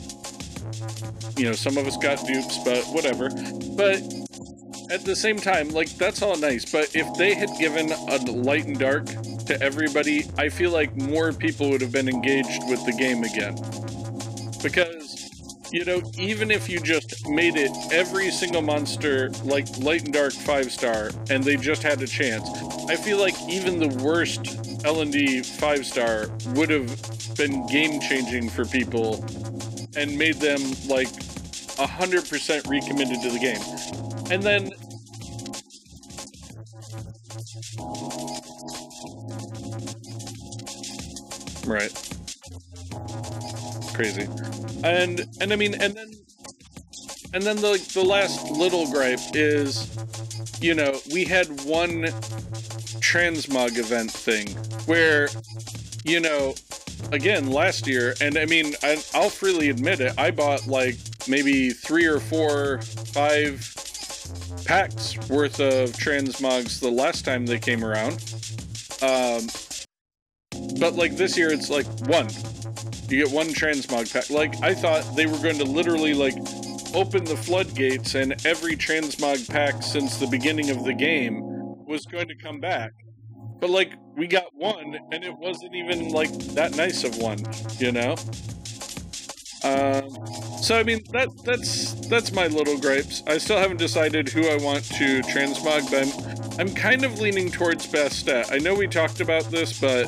you 1.38 1.46
know, 1.46 1.54
some 1.54 1.78
of 1.78 1.88
us 1.88 1.98
got 1.98 2.26
dupes, 2.26 2.58
but 2.64 2.84
whatever. 2.86 3.30
But 3.76 4.02
at 4.92 5.04
the 5.06 5.16
same 5.16 5.38
time, 5.38 5.70
like 5.70 5.90
that's 5.98 6.22
all 6.22 6.38
nice. 6.38 6.70
But 6.70 6.96
if 6.96 7.12
they 7.18 7.34
had 7.34 7.50
given 7.60 7.92
a 7.92 8.18
light 8.32 8.66
and 8.66 8.78
dark 8.78 9.06
to 9.46 9.58
everybody, 9.62 10.26
I 10.38 10.50
feel 10.50 10.72
like 10.72 10.96
more 10.96 11.34
people 11.34 11.70
would 11.70 11.82
have 11.82 11.92
been 11.92 12.08
engaged 12.08 12.62
with 12.70 12.86
the 12.86 12.94
game 12.94 13.24
again. 13.24 13.56
Because, 14.62 15.30
you 15.72 15.84
know, 15.84 16.02
even 16.18 16.52
if 16.52 16.70
you 16.70 16.80
just 16.80 17.28
made 17.28 17.56
it 17.56 17.72
every 17.92 18.30
single 18.30 18.62
monster 18.62 19.30
like 19.44 19.68
light 19.80 20.04
and 20.04 20.14
dark 20.14 20.34
five 20.34 20.72
star 20.72 21.10
and 21.30 21.44
they 21.44 21.58
just 21.58 21.84
had 21.84 22.02
a 22.02 22.08
chance, 22.08 22.48
I 22.88 22.96
feel 22.96 23.18
like 23.18 23.36
even 23.50 23.80
the 23.80 24.04
worst 24.04 24.86
L&D 24.86 25.42
five 25.42 25.86
star 25.86 26.28
would 26.54 26.70
have 26.70 27.36
been 27.36 27.66
game 27.68 28.00
changing 28.00 28.50
for 28.50 28.66
people 28.66 29.26
and 29.96 30.18
made 30.18 30.36
them 30.36 30.60
like 30.88 31.08
100% 31.08 32.68
recommitted 32.68 33.22
to 33.22 33.30
the 33.30 33.40
game. 33.40 33.62
And 34.32 34.44
then 34.44 34.72
Right. 41.66 41.94
Crazy. 43.94 44.28
And 44.84 45.26
and 45.40 45.54
I 45.54 45.56
mean 45.56 45.76
and 45.76 45.96
then 45.96 46.12
and 47.34 47.42
then 47.44 47.56
the 47.56 47.82
the 47.94 48.04
last 48.04 48.52
little 48.52 48.86
gripe 48.92 49.22
is 49.34 49.90
you 50.64 50.74
know, 50.74 50.98
we 51.12 51.26
had 51.26 51.48
one 51.66 52.04
transmog 53.04 53.78
event 53.78 54.10
thing 54.10 54.48
where 54.86 55.28
you 56.06 56.22
know 56.22 56.56
again 57.12 57.52
last 57.52 57.88
year, 57.88 58.16
and 58.22 58.38
I 58.38 58.46
mean, 58.46 58.74
I, 58.84 59.04
I'll 59.14 59.30
freely 59.30 59.70
admit 59.70 60.00
it, 60.00 60.14
I 60.18 60.32
bought 60.32 60.68
like 60.68 60.98
maybe 61.28 61.72
three 61.72 62.06
or 62.06 62.20
four, 62.20 62.82
five 62.82 63.60
packs 64.66 65.18
worth 65.30 65.60
of 65.60 65.92
transmogs 65.92 66.80
the 66.80 66.90
last 66.90 67.26
time 67.26 67.46
they 67.46 67.60
came 67.60 67.84
around. 67.84 68.14
Um, 69.02 69.48
but 70.80 70.96
like 70.96 71.18
this 71.18 71.38
year, 71.38 71.52
it's 71.52 71.70
like 71.70 71.86
one, 72.08 72.30
You 73.10 73.24
get 73.26 73.32
one 73.32 73.48
transmog 73.48 74.12
pack. 74.12 74.30
Like, 74.32 74.60
I 74.64 74.74
thought 74.74 75.16
they 75.16 75.28
were 75.28 75.38
going 75.38 75.58
to 75.60 75.66
literally, 75.66 76.14
like, 76.16 76.34
open 76.96 77.24
the 77.26 77.38
floodgates 77.38 78.16
and 78.16 78.34
every 78.46 78.76
transmog 78.76 79.48
pack 79.50 79.84
since 79.84 80.18
the 80.18 80.28
beginning 80.28 80.72
of 80.72 80.84
the 80.84 80.94
game 80.94 81.42
was 81.86 82.06
going 82.06 82.28
to 82.28 82.36
come 82.36 82.60
back. 82.60 82.92
But, 83.64 83.70
like, 83.70 83.94
we 84.18 84.28
got 84.28 84.54
one, 84.54 85.00
and 85.14 85.24
it 85.24 85.34
wasn't 85.38 85.74
even, 85.74 86.10
like, 86.10 86.30
that 86.48 86.76
nice 86.76 87.06
of 87.06 87.16
one, 87.20 87.40
you 87.80 87.94
know? 87.94 88.18
Um, 89.64 90.10
so 90.62 90.78
I 90.78 90.84
mean 90.84 91.02
that 91.12 91.30
that's 91.46 91.94
that's 92.10 92.34
my 92.34 92.48
little 92.48 92.78
gripes. 92.78 93.24
I 93.26 93.38
still 93.38 93.58
haven't 93.58 93.78
decided 93.78 94.28
who 94.28 94.50
I 94.50 94.58
want 94.58 94.84
to 94.96 95.22
transmog, 95.22 95.90
but 95.90 96.60
I'm, 96.60 96.68
I'm 96.68 96.76
kind 96.76 97.06
of 97.06 97.22
leaning 97.22 97.50
towards 97.50 97.88
Bastet. 97.88 98.52
I 98.52 98.58
know 98.58 98.76
we 98.76 98.86
talked 98.86 99.22
about 99.22 99.46
this, 99.46 99.80
but 99.80 100.08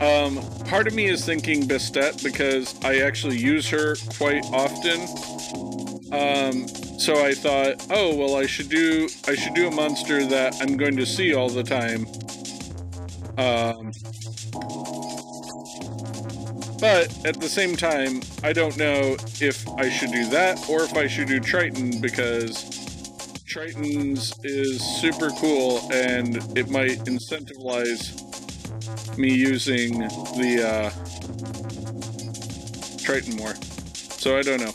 um, 0.00 0.40
part 0.64 0.86
of 0.86 0.94
me 0.94 1.04
is 1.04 1.26
thinking 1.26 1.64
Bastet 1.64 2.24
because 2.24 2.74
I 2.82 3.00
actually 3.00 3.36
use 3.36 3.68
her 3.68 3.96
quite 4.16 4.46
often. 4.46 5.02
Um, 6.10 6.66
so 6.98 7.22
I 7.22 7.34
thought, 7.34 7.86
oh 7.90 8.16
well, 8.16 8.36
I 8.36 8.46
should 8.46 8.70
do 8.70 9.10
I 9.28 9.34
should 9.34 9.52
do 9.52 9.68
a 9.68 9.70
monster 9.70 10.24
that 10.24 10.56
I'm 10.62 10.78
going 10.78 10.96
to 10.96 11.04
see 11.04 11.34
all 11.34 11.50
the 11.50 11.62
time. 11.62 12.06
Um, 13.38 13.92
but 16.80 17.24
at 17.24 17.40
the 17.40 17.48
same 17.48 17.76
time, 17.76 18.20
I 18.42 18.52
don't 18.52 18.76
know 18.76 19.16
if 19.40 19.68
I 19.78 19.88
should 19.88 20.12
do 20.12 20.26
that 20.30 20.68
or 20.68 20.82
if 20.82 20.96
I 20.96 21.06
should 21.06 21.28
do 21.28 21.40
Triton 21.40 22.00
because 22.00 22.82
Triton's 23.46 24.34
is 24.42 24.80
super 25.00 25.30
cool 25.38 25.80
and 25.92 26.36
it 26.56 26.70
might 26.70 26.98
incentivize 27.04 28.18
me 29.16 29.32
using 29.32 29.98
the 29.98 30.62
uh, 30.66 30.90
Triton 32.98 33.36
more. 33.36 33.54
So 33.94 34.36
I 34.36 34.42
don't 34.42 34.60
know. 34.60 34.72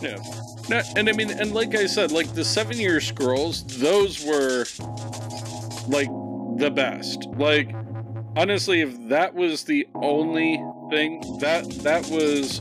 Yeah. 0.00 0.18
No, 0.68 0.82
and 0.96 1.08
I 1.08 1.12
mean, 1.12 1.30
and 1.30 1.52
like 1.54 1.74
I 1.74 1.86
said, 1.86 2.12
like 2.12 2.32
the 2.34 2.44
seven 2.44 2.78
year 2.78 3.00
scrolls, 3.00 3.64
those 3.78 4.24
were 4.24 4.64
like 5.88 6.08
the 6.58 6.70
best. 6.74 7.26
Like, 7.36 7.70
honestly, 8.36 8.82
if 8.82 9.08
that 9.08 9.34
was 9.34 9.64
the 9.64 9.88
only 9.94 10.62
thing, 10.90 11.20
that 11.40 11.68
that 11.82 12.06
was 12.08 12.60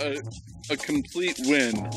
a, 0.00 0.20
a 0.70 0.76
complete 0.76 1.38
win. 1.44 1.90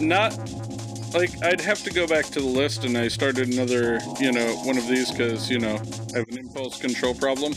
Not 0.00 0.36
like 1.14 1.30
I'd 1.42 1.60
have 1.60 1.82
to 1.84 1.90
go 1.90 2.06
back 2.06 2.26
to 2.26 2.40
the 2.40 2.46
list, 2.46 2.84
and 2.84 2.96
I 2.96 3.08
started 3.08 3.52
another, 3.52 4.00
you 4.20 4.32
know, 4.32 4.54
one 4.64 4.76
of 4.76 4.86
these 4.86 5.10
because 5.10 5.50
you 5.50 5.58
know 5.58 5.80
I 6.14 6.18
have 6.18 6.28
an 6.28 6.38
impulse 6.38 6.78
control 6.78 7.14
problem. 7.14 7.54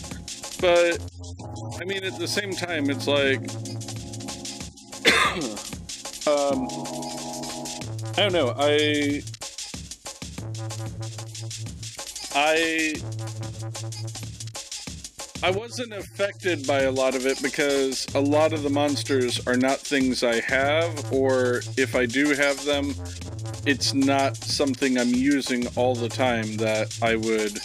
But 0.59 0.99
I 1.79 1.85
mean, 1.85 2.03
at 2.03 2.17
the 2.19 2.27
same 2.27 2.51
time, 2.51 2.89
it's 2.89 3.07
like, 3.07 3.39
um, 6.27 6.67
I 8.17 8.21
don't 8.21 8.33
know. 8.33 8.53
I 8.57 9.21
I 12.33 12.95
I 15.43 15.49
wasn't 15.49 15.93
affected 15.93 16.67
by 16.67 16.81
a 16.81 16.91
lot 16.91 17.15
of 17.15 17.25
it 17.25 17.41
because 17.41 18.05
a 18.13 18.19
lot 18.21 18.53
of 18.53 18.61
the 18.61 18.69
monsters 18.69 19.45
are 19.47 19.57
not 19.57 19.79
things 19.79 20.23
I 20.23 20.39
have, 20.41 21.11
or 21.11 21.61
if 21.77 21.95
I 21.95 22.05
do 22.05 22.29
have 22.29 22.63
them, 22.63 22.93
it's 23.65 23.93
not 23.93 24.37
something 24.37 24.97
I'm 24.99 25.09
using 25.09 25.67
all 25.75 25.95
the 25.95 26.09
time 26.09 26.57
that 26.57 26.97
I 27.01 27.15
would 27.15 27.59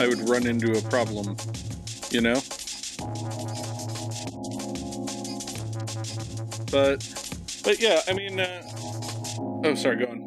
I 0.00 0.08
would 0.08 0.28
run 0.28 0.46
into 0.46 0.76
a 0.76 0.82
problem, 0.82 1.36
you 2.10 2.20
know? 2.20 2.40
But 6.70 7.06
but 7.64 7.80
yeah, 7.80 8.00
I 8.08 8.12
mean 8.12 8.40
uh, 8.40 8.62
Oh, 9.64 9.74
sorry, 9.74 9.96
go 9.96 10.10
on. 10.10 10.19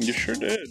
You 0.00 0.12
sure 0.12 0.34
did. 0.34 0.68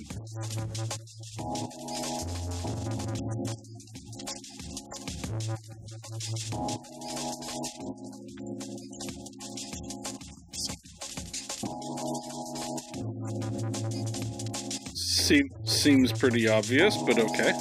Seem, 14.93 15.49
seems 15.63 16.11
pretty 16.11 16.49
obvious, 16.49 16.97
but 16.97 17.17
okay. 17.17 17.53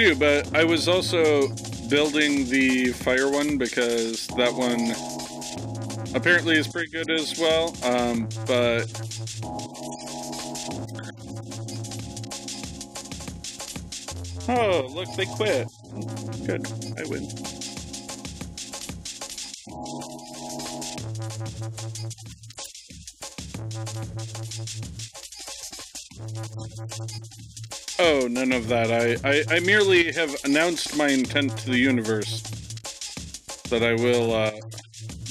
Do, 0.00 0.14
but 0.14 0.56
I 0.56 0.64
was 0.64 0.88
also 0.88 1.48
building 1.90 2.48
the 2.48 2.92
fire 2.92 3.30
one 3.30 3.58
because 3.58 4.26
that 4.28 4.52
one 4.54 4.94
apparently 6.14 6.56
is 6.56 6.66
pretty 6.66 6.90
good 6.90 7.10
as 7.10 7.38
well. 7.38 7.76
Um, 7.84 8.26
but 8.46 8.86
oh, 14.48 14.88
look, 14.94 15.12
they 15.16 15.26
quit. 15.26 15.68
Good, 16.46 16.66
I 16.98 17.04
win. 17.06 17.28
Oh, 28.02 28.26
none 28.30 28.50
of 28.52 28.68
that. 28.68 28.90
I, 28.90 29.28
I, 29.28 29.56
I 29.56 29.60
merely 29.60 30.10
have 30.12 30.34
announced 30.44 30.96
my 30.96 31.08
intent 31.08 31.54
to 31.58 31.70
the 31.70 31.76
universe 31.76 32.40
that 33.68 33.82
I 33.82 33.92
will 33.92 34.32
uh, 34.32 34.52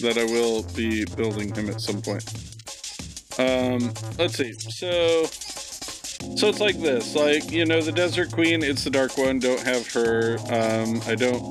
that 0.01 0.19
I 0.19 0.25
will 0.25 0.61
be 0.75 1.03
building 1.17 1.51
him 1.55 1.67
at 1.67 1.81
some 1.81 1.99
point. 1.99 2.23
Um, 3.39 3.91
let's 4.19 4.37
see. 4.37 4.53
So, 4.53 5.23
so 5.25 6.47
it's 6.47 6.59
like 6.59 6.79
this. 6.79 7.15
Like 7.15 7.51
you 7.51 7.65
know, 7.65 7.81
the 7.81 7.91
Desert 7.91 8.31
Queen. 8.31 8.61
It's 8.61 8.83
the 8.83 8.91
Dark 8.91 9.17
One. 9.17 9.39
Don't 9.39 9.63
have 9.63 9.91
her. 9.93 10.37
Um, 10.51 11.01
I 11.07 11.15
don't. 11.15 11.41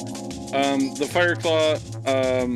Um, 0.54 0.94
the 0.94 1.08
Fire 1.12 1.34
Claw. 1.34 1.78
Um, 2.06 2.54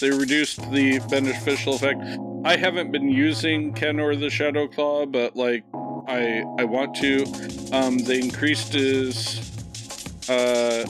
they 0.00 0.10
reduced 0.10 0.68
the 0.72 0.98
beneficial 1.10 1.74
effect. 1.74 2.00
I 2.44 2.56
haven't 2.56 2.90
been 2.90 3.08
using 3.08 3.72
Ken 3.72 4.00
or 4.00 4.16
the 4.16 4.30
Shadow 4.30 4.66
Claw, 4.66 5.06
but 5.06 5.36
like 5.36 5.62
I 6.08 6.42
I 6.58 6.64
want 6.64 6.96
to. 6.96 7.59
Um, 7.72 7.98
they 7.98 8.20
increased 8.20 8.72
his 8.72 9.40
uh 10.28 10.84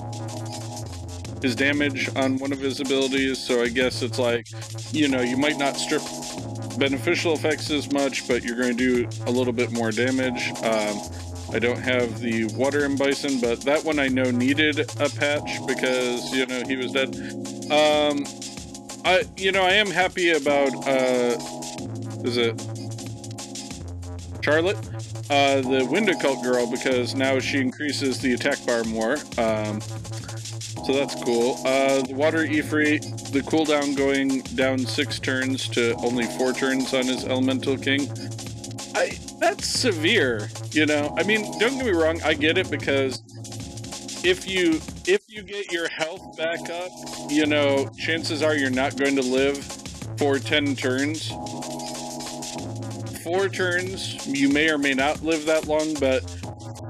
his 1.43 1.57
damage 1.57 2.15
on 2.17 2.39
one 2.39 2.53
of 2.53 2.61
his 2.61 2.81
abilities, 2.81 3.39
so 3.39 3.63
I 3.63 3.69
guess 3.69 4.03
it's 4.03 4.19
like, 4.19 4.47
you 4.93 5.09
know, 5.09 5.23
you 5.23 5.37
might 5.37 5.57
not 5.57 5.77
strip 5.77 6.03
beneficial 6.79 7.33
effects 7.33 7.71
as 7.71 7.91
much, 7.93 8.29
but 8.29 8.43
you're 8.45 8.57
going 8.57 8.77
to 8.77 9.07
do 9.07 9.09
a 9.27 9.31
little 9.31 9.53
bit 9.53 9.73
more 9.73 9.91
damage. 9.91 10.51
Um, 10.63 11.01
I 11.53 11.59
don't 11.59 11.79
have 11.79 12.21
the 12.21 12.45
water 12.57 12.85
in 12.85 12.97
Bison, 12.97 13.41
but 13.41 13.63
that 13.63 13.83
one 13.85 13.99
I 13.99 14.09
know 14.09 14.31
needed 14.31 14.81
a 15.01 15.09
patch 15.09 15.67
because, 15.67 16.33
you 16.33 16.47
know, 16.47 16.63
he 16.67 16.77
was 16.77 16.93
dead. 16.93 17.09
Um, 17.71 18.25
I, 19.05 19.25
you 19.37 19.51
know, 19.51 19.63
I 19.63 19.73
am 19.73 19.91
happy 19.91 20.31
about, 20.31 20.75
uh, 20.87 21.37
is 22.23 22.37
it 22.37 22.61
Charlotte? 24.43 24.79
Uh, 25.31 25.61
the 25.61 25.87
Wind 25.89 26.09
Occult 26.09 26.43
girl 26.43 26.69
because 26.69 27.15
now 27.15 27.39
she 27.39 27.59
increases 27.59 28.21
the 28.21 28.33
attack 28.33 28.59
bar 28.67 28.83
more. 28.85 29.13
Um, 29.39 29.81
so 30.85 30.93
that's 30.93 31.15
cool. 31.23 31.61
Uh, 31.65 32.03
the 32.03 32.15
Water 32.15 32.39
Ifrit, 32.39 33.31
the 33.33 33.41
cooldown 33.41 33.97
going 33.97 34.41
down 34.57 34.81
six 34.81 35.21
turns 35.21 35.69
to 35.69 35.95
only 35.99 36.25
four 36.37 36.53
turns 36.53 36.93
on 36.95 37.07
his 37.07 37.25
Elemental 37.25 37.79
King. 37.79 38.11
I 38.95 39.17
that's 39.39 39.67
severe, 39.67 40.51
you 40.73 40.87
know. 40.87 41.15
I 41.17 41.23
mean, 41.23 41.43
don't 41.59 41.77
get 41.77 41.87
me 41.87 41.93
wrong, 41.93 42.21
I 42.23 42.35
get 42.35 42.59
it 42.59 42.69
because 42.69 43.23
if 44.25 44.49
you 44.49 44.81
if 45.07 45.23
you 45.29 45.43
get 45.43 45.71
your 45.71 45.89
health 45.89 46.37
back 46.37 46.69
up, 46.71 46.91
you 47.29 47.47
know, 47.47 47.89
chances 47.97 48.43
are 48.43 48.55
you're 48.55 48.71
not 48.71 48.97
going 48.97 49.15
to 49.17 49.23
live 49.23 49.65
for 50.19 50.39
10 50.39 50.77
turns. 50.77 51.31
Four 53.23 53.49
turns, 53.49 54.27
you 54.27 54.49
may 54.49 54.71
or 54.71 54.79
may 54.79 54.95
not 54.95 55.23
live 55.23 55.47
that 55.47 55.67
long, 55.67 55.95
but 55.95 56.25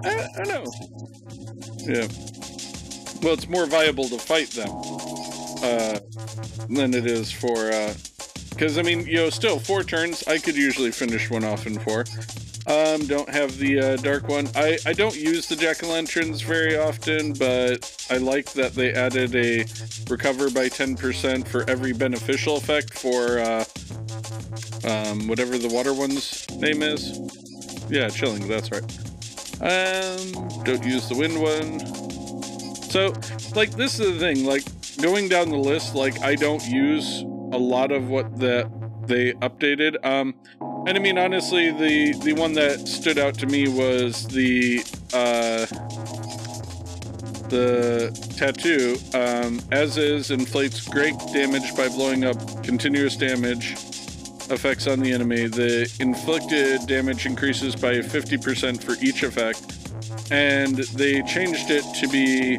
I, 0.05 0.29
I 0.37 0.45
don't 0.45 0.49
know. 0.49 0.73
Yeah. 1.79 2.07
Well, 3.23 3.35
it's 3.35 3.49
more 3.49 3.67
viable 3.67 4.09
to 4.09 4.19
fight 4.19 4.51
them 4.51 4.71
uh, 5.63 5.99
than 6.69 6.95
it 6.95 7.07
is 7.07 7.31
for. 7.33 7.71
Because, 8.51 8.79
I 8.79 8.83
mean, 8.83 9.07
you 9.07 9.17
know, 9.17 9.31
still, 9.31 9.59
four 9.59 9.83
turns, 9.83 10.23
I 10.27 10.39
could 10.39 10.57
usually 10.57 10.91
finish 10.91 11.31
one 11.31 11.45
off 11.45 11.67
in 11.67 11.79
four. 11.79 12.05
Um, 12.67 13.07
don't 13.07 13.29
have 13.29 13.59
the 13.59 13.81
uh, 13.81 13.97
dark 13.97 14.29
one. 14.29 14.49
I, 14.55 14.79
I 14.87 14.93
don't 14.93 15.17
use 15.17 15.49
the 15.49 15.57
jack-o'-lanterns 15.57 16.45
very 16.45 16.77
often, 16.77 17.33
but 17.33 18.07
I 18.11 18.19
like 18.19 18.53
that 18.53 18.75
they 18.75 18.93
added 18.93 19.35
a 19.35 19.65
recover 20.09 20.51
by 20.51 20.69
10% 20.69 21.49
for 21.49 21.69
every 21.69 21.93
beneficial 21.93 22.57
effect 22.57 22.95
for 22.97 23.39
uh, 23.39 23.65
um, 24.91 25.29
whatever 25.29 25.57
the 25.57 25.69
water 25.69 25.95
one's 25.95 26.49
name 26.59 26.83
is. 26.83 27.19
Yeah, 27.89 28.09
chilling, 28.09 28.47
that's 28.49 28.71
right. 28.71 28.83
Um, 29.61 30.49
don't 30.65 30.85
use 30.85 31.09
the 31.09 31.17
wind 31.17 31.41
one. 31.41 31.81
So, 32.91 33.13
like, 33.55 33.71
this 33.73 34.01
is 34.01 34.15
the 34.15 34.19
thing, 34.19 34.45
like, 34.45 34.65
going 35.01 35.29
down 35.29 35.51
the 35.51 35.57
list, 35.57 35.95
like, 35.95 36.21
I 36.23 36.35
don't 36.35 36.65
use 36.67 37.23
a 37.53 37.59
lot 37.59 37.93
of 37.93 38.09
what 38.09 38.39
that 38.39 38.71
they 39.07 39.33
updated. 39.35 40.05
Um, 40.05 40.35
and 40.87 40.97
I 40.97 41.01
mean, 41.01 41.19
honestly, 41.19 41.71
the, 41.71 42.19
the 42.25 42.33
one 42.33 42.55
that 42.55 42.89
stood 42.89 43.19
out 43.19 43.35
to 43.39 43.47
me 43.47 43.69
was 43.69 44.27
the, 44.29 44.81
uh, 45.13 45.67
the 47.49 48.11
tattoo, 48.37 48.97
um, 49.15 49.61
as 49.73 49.99
is, 49.99 50.31
inflates 50.31 50.87
great 50.89 51.15
damage 51.33 51.77
by 51.77 51.89
blowing 51.89 52.25
up 52.25 52.65
continuous 52.65 53.17
damage 53.17 53.77
effects 54.51 54.87
on 54.87 55.01
the 55.01 55.13
enemy. 55.13 55.47
The 55.47 55.93
inflicted 56.01 56.87
damage 56.87 57.27
increases 57.27 57.75
by 57.77 57.95
50% 57.95 58.83
for 58.83 59.03
each 59.05 59.23
effect. 59.23 59.77
And 60.31 60.77
they 60.77 61.23
changed 61.23 61.71
it 61.71 61.85
to 62.01 62.09
be 62.09 62.59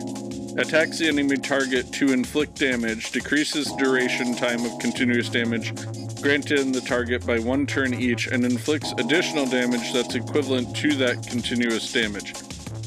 attacks 0.59 0.99
the 0.99 1.07
enemy 1.07 1.37
target 1.37 1.91
to 1.93 2.11
inflict 2.11 2.55
damage, 2.55 3.11
decreases 3.11 3.71
duration 3.73 4.35
time 4.35 4.65
of 4.65 4.77
continuous 4.79 5.29
damage 5.29 5.73
granted 6.21 6.59
in 6.59 6.71
the 6.71 6.81
target 6.81 7.25
by 7.25 7.39
one 7.39 7.65
turn 7.65 7.93
each, 7.93 8.27
and 8.27 8.45
inflicts 8.45 8.93
additional 8.97 9.45
damage 9.45 9.91
that's 9.91 10.13
equivalent 10.15 10.75
to 10.75 10.93
that 10.93 11.25
continuous 11.27 11.91
damage. 11.91 12.35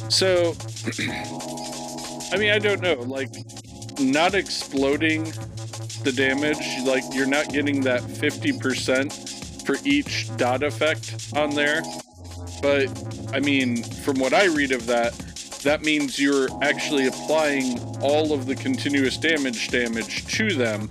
So, 0.09 0.55
I 2.33 2.37
mean, 2.39 2.53
I 2.53 2.59
don't 2.59 2.81
know, 2.81 2.95
like, 2.95 3.31
not 3.99 4.35
exploding 4.35 5.33
the 6.05 6.13
damage, 6.13 6.59
like, 6.85 7.03
you're 7.13 7.27
not 7.27 7.49
getting 7.49 7.81
that 7.83 8.03
50% 8.03 9.65
for 9.67 9.77
each 9.85 10.29
dot 10.37 10.63
effect 10.63 11.33
on 11.35 11.51
there. 11.51 11.83
But, 12.61 12.89
I 13.33 13.41
mean, 13.41 13.83
from 13.83 14.19
what 14.19 14.33
I 14.33 14.45
read 14.47 14.73
of 14.73 14.87
that, 14.87 15.13
that 15.63 15.83
means 15.83 16.19
you're 16.19 16.49
actually 16.63 17.07
applying 17.07 17.79
all 18.03 18.33
of 18.33 18.47
the 18.47 18.55
continuous 18.55 19.17
damage 19.17 19.69
damage 19.71 20.27
to 20.37 20.55
them. 20.55 20.91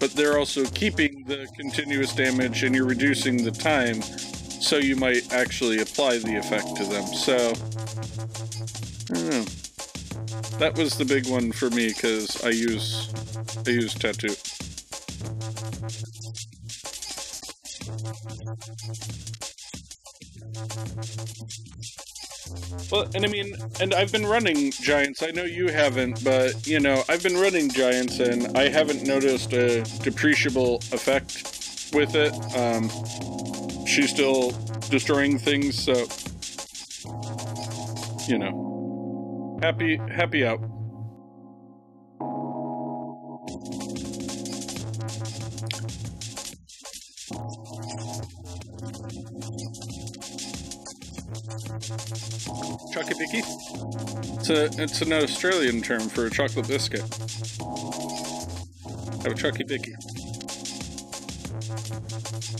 But 0.00 0.10
they're 0.14 0.36
also 0.38 0.64
keeping 0.64 1.22
the 1.28 1.46
continuous 1.56 2.12
damage 2.12 2.64
and 2.64 2.74
you're 2.74 2.84
reducing 2.86 3.44
the 3.44 3.52
time, 3.52 4.02
so 4.02 4.78
you 4.78 4.96
might 4.96 5.32
actually 5.32 5.80
apply 5.80 6.18
the 6.18 6.36
effect 6.36 6.74
to 6.76 6.84
them. 6.84 7.06
So, 7.06 7.52
I 9.10 9.14
don't 9.14 9.30
know. 9.30 9.61
That 10.58 10.74
was 10.76 10.96
the 10.96 11.04
big 11.04 11.28
one 11.28 11.52
for 11.52 11.70
me 11.70 11.88
because 11.88 12.42
I 12.44 12.50
use 12.50 13.12
I 13.66 13.70
use 13.70 13.94
tattoo. 13.94 14.34
Well, 22.90 23.08
and 23.14 23.24
I 23.24 23.28
mean, 23.28 23.54
and 23.80 23.94
I've 23.94 24.12
been 24.12 24.26
running 24.26 24.70
Giants. 24.70 25.22
I 25.22 25.30
know 25.30 25.44
you 25.44 25.68
haven't, 25.68 26.22
but, 26.22 26.66
you 26.66 26.78
know, 26.78 27.02
I've 27.08 27.22
been 27.22 27.38
running 27.40 27.70
Giants 27.70 28.18
and 28.20 28.56
I 28.56 28.68
haven't 28.68 29.06
noticed 29.06 29.52
a 29.52 29.82
depreciable 30.04 30.76
effect 30.92 31.92
with 31.94 32.14
it. 32.14 32.32
Um, 32.56 32.90
she's 33.86 34.10
still 34.10 34.50
destroying 34.90 35.38
things, 35.38 35.82
so, 35.82 35.94
you 38.28 38.38
know, 38.38 38.61
happy, 39.62 39.96
happy 39.96 40.44
out. 40.44 40.60
Chocolate 52.92 53.18
Bicky? 53.18 53.42
It's, 54.34 54.50
a, 54.50 54.64
it's 54.82 55.00
an 55.02 55.12
Australian 55.12 55.80
term 55.80 56.08
for 56.08 56.26
a 56.26 56.30
chocolate 56.30 56.66
biscuit. 56.66 57.00
Have 59.22 59.32
a 59.32 59.34
Chucky 59.34 59.62
Bicky. 59.62 59.92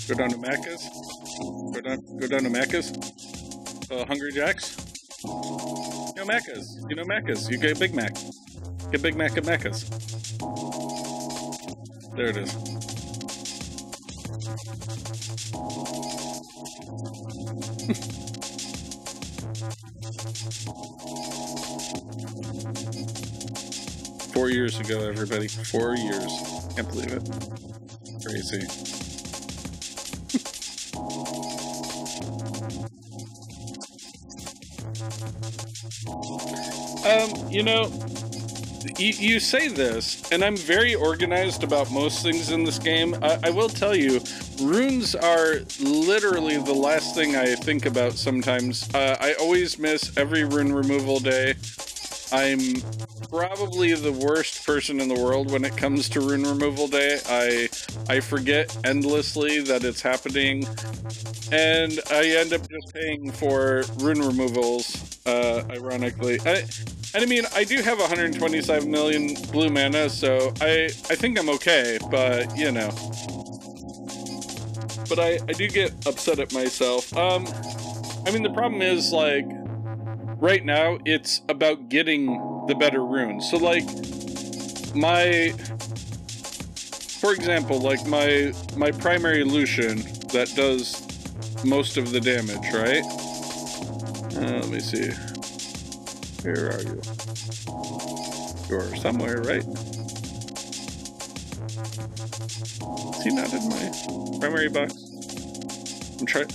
Go 0.06 0.14
down 0.14 0.30
to 0.30 0.38
Macca's. 0.38 0.88
Go 1.74 1.80
down, 1.80 2.18
go 2.18 2.28
down 2.28 2.44
to 2.44 2.50
Macca's. 2.50 2.92
Uh, 3.90 4.06
Hungry 4.06 4.32
Jacks. 4.32 4.91
You 5.24 6.14
know 6.16 6.24
Macca's. 6.24 6.84
You 6.88 6.96
know 6.96 7.04
Macca's. 7.04 7.48
You 7.48 7.58
get 7.58 7.78
Big 7.78 7.94
Mac. 7.94 8.14
Get 8.90 9.02
Big 9.02 9.14
Mac 9.14 9.36
at 9.36 9.44
Macca's. 9.44 9.88
There 12.16 12.26
it 12.26 12.36
is. 12.36 12.52
Four 24.32 24.50
years 24.50 24.80
ago, 24.80 25.08
everybody. 25.08 25.46
Four 25.46 25.94
years. 25.96 26.32
Can't 26.74 26.88
believe 26.88 27.12
it. 27.12 27.28
Crazy. 28.24 29.01
Um, 36.08 37.50
you 37.50 37.62
know, 37.62 37.90
you, 38.98 39.12
you 39.12 39.40
say 39.40 39.68
this, 39.68 40.30
and 40.32 40.44
I'm 40.44 40.56
very 40.56 40.94
organized 40.94 41.62
about 41.62 41.90
most 41.90 42.22
things 42.22 42.50
in 42.50 42.64
this 42.64 42.78
game. 42.78 43.14
I, 43.22 43.38
I 43.44 43.50
will 43.50 43.68
tell 43.68 43.94
you, 43.94 44.20
runes 44.60 45.14
are 45.14 45.60
literally 45.80 46.58
the 46.58 46.74
last 46.74 47.14
thing 47.14 47.36
I 47.36 47.54
think 47.54 47.86
about 47.86 48.12
sometimes. 48.14 48.92
Uh, 48.94 49.16
I 49.20 49.34
always 49.34 49.78
miss 49.78 50.16
every 50.16 50.44
rune 50.44 50.72
removal 50.72 51.20
day. 51.20 51.54
I'm 52.32 52.82
probably 53.28 53.92
the 53.94 54.12
worst 54.12 54.64
person 54.64 55.00
in 55.00 55.08
the 55.08 55.20
world 55.20 55.50
when 55.50 55.64
it 55.64 55.76
comes 55.76 56.08
to 56.10 56.20
rune 56.20 56.44
removal 56.44 56.88
day. 56.88 57.20
I 57.28 57.68
I 58.08 58.20
forget 58.20 58.74
endlessly 58.84 59.60
that 59.60 59.84
it's 59.84 60.00
happening, 60.00 60.66
and 61.52 62.00
I 62.10 62.26
end 62.28 62.52
up 62.52 62.68
just 62.68 62.94
paying 62.94 63.30
for 63.32 63.84
rune 63.98 64.20
removals. 64.20 65.11
Uh, 65.24 65.62
ironically, 65.70 66.40
I, 66.44 66.64
and 67.14 67.22
I 67.22 67.26
mean 67.26 67.44
I 67.54 67.62
do 67.64 67.80
have 67.82 67.98
127 68.00 68.90
million 68.90 69.34
blue 69.52 69.70
mana, 69.70 70.10
so 70.10 70.52
I 70.60 70.90
I 71.10 71.14
think 71.14 71.38
I'm 71.38 71.48
okay. 71.50 71.98
But 72.10 72.56
you 72.56 72.72
know, 72.72 72.90
but 75.08 75.20
I 75.20 75.38
I 75.48 75.52
do 75.52 75.68
get 75.68 75.92
upset 76.06 76.40
at 76.40 76.52
myself. 76.52 77.16
Um, 77.16 77.46
I 78.26 78.32
mean 78.32 78.42
the 78.42 78.52
problem 78.52 78.82
is 78.82 79.12
like 79.12 79.46
right 80.40 80.64
now 80.64 80.98
it's 81.04 81.42
about 81.48 81.88
getting 81.88 82.26
the 82.66 82.74
better 82.74 83.04
runes. 83.04 83.48
So 83.48 83.58
like 83.58 83.84
my 84.94 85.54
for 87.20 87.32
example, 87.32 87.78
like 87.78 88.04
my 88.06 88.52
my 88.76 88.90
primary 88.90 89.44
Lushen 89.44 90.02
that 90.32 90.52
does 90.56 91.00
most 91.64 91.96
of 91.96 92.10
the 92.10 92.20
damage, 92.20 92.74
right? 92.74 93.04
Uh, 94.34 94.40
let 94.40 94.68
me 94.68 94.80
see. 94.80 95.10
Where 96.42 96.72
are 96.72 96.82
you? 96.82 97.00
You're 98.68 98.96
somewhere, 98.96 99.40
right? 99.42 99.64
Is 103.16 103.22
he 103.22 103.30
not 103.30 103.52
in 103.52 103.68
my 103.68 103.92
primary 104.40 104.68
box? 104.68 104.94
I'm 106.18 106.26
trying. 106.26 106.48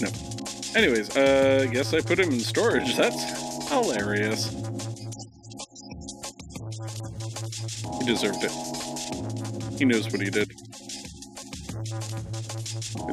no. 0.00 0.08
Anyways, 0.74 1.16
uh, 1.16 1.66
guess 1.70 1.92
I 1.94 2.00
put 2.00 2.18
him 2.18 2.30
in 2.32 2.40
storage. 2.40 2.96
That's 2.96 3.68
hilarious. 3.68 4.48
He 7.98 8.04
deserved 8.06 8.42
it. 8.42 8.71
He 9.82 9.86
knows 9.86 10.06
what 10.12 10.20
he 10.20 10.30
did. 10.30 10.48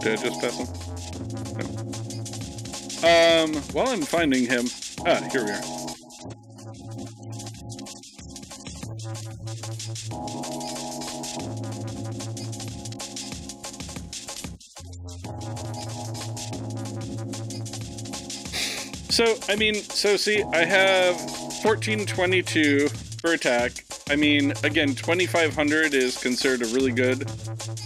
Did 0.01 0.07
I 0.07 0.15
just 0.21 0.39
pass 0.39 0.55
him? 0.55 0.67
No. 3.01 3.09
Um, 3.09 3.55
while 3.73 3.87
I'm 3.87 4.03
finding 4.03 4.45
him... 4.45 4.67
Ah, 5.03 5.27
here 5.31 5.45
we 5.45 5.49
are. 5.49 5.63
So, 19.09 19.39
I 19.51 19.55
mean, 19.55 19.73
so 19.73 20.17
see, 20.17 20.43
I 20.53 20.65
have 20.65 21.15
1422 21.63 22.89
for 23.19 23.33
attack. 23.33 23.88
I 24.09 24.15
mean, 24.15 24.51
again, 24.63 24.95
2500 24.95 25.93
is 25.93 26.17
considered 26.17 26.63
a 26.63 26.73
really 26.73 26.91
good, 26.91 27.29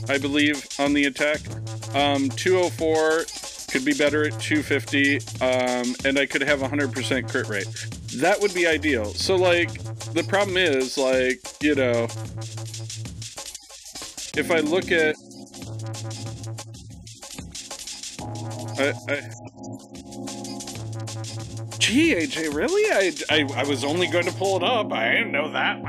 I 0.08 0.18
believe, 0.18 0.66
on 0.80 0.94
the 0.94 1.06
attack. 1.06 1.42
Um, 1.94 2.30
204 2.30 3.26
could 3.70 3.84
be 3.84 3.94
better 3.94 4.26
at 4.26 4.40
250, 4.40 5.18
um, 5.42 5.96
and 6.06 6.18
I 6.18 6.26
could 6.26 6.42
have 6.42 6.60
100% 6.60 7.30
crit 7.30 7.48
rate. 7.48 7.68
That 8.18 8.40
would 8.40 8.54
be 8.54 8.68
ideal. 8.68 9.06
So, 9.06 9.36
like, 9.36 9.74
the 10.14 10.24
problem 10.24 10.58
is, 10.58 10.98
like, 10.98 11.42
you 11.62 11.76
know, 11.76 12.08
if 14.36 14.50
I 14.50 14.60
look 14.60 14.92
at. 14.92 15.16
I, 18.80 18.94
I, 19.10 19.43
Gee, 21.94 22.16
AJ, 22.16 22.56
really? 22.56 22.91
I, 22.91 23.14
I, 23.30 23.62
I 23.62 23.64
was 23.66 23.84
only 23.84 24.08
going 24.08 24.26
to 24.26 24.32
pull 24.32 24.58
it 24.58 24.64
up. 24.64 24.91
I 24.91 25.12
didn't 25.12 25.32
know 25.32 25.52
that. 25.52 25.80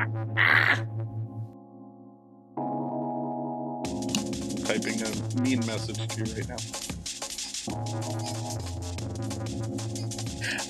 Typing 4.66 5.00
a 5.00 5.40
mean 5.40 5.64
message 5.64 6.07
to 6.07 6.18
you 6.18 6.26
right 6.34 6.46
now. 6.46 6.57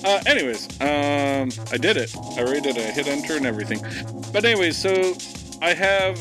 Uh, 0.09 0.21
anyways, 0.25 0.69
um, 0.79 1.49
I 1.69 1.77
did 1.79 1.97
it. 1.97 2.15
I 2.15 2.39
already 2.39 2.61
did 2.61 2.77
it. 2.77 2.87
I 2.87 2.91
hit 2.91 3.07
enter 3.07 3.35
and 3.35 3.45
everything. 3.45 3.81
But 4.31 4.45
anyways, 4.45 4.77
so 4.77 5.17
I 5.61 5.73
have 5.73 6.17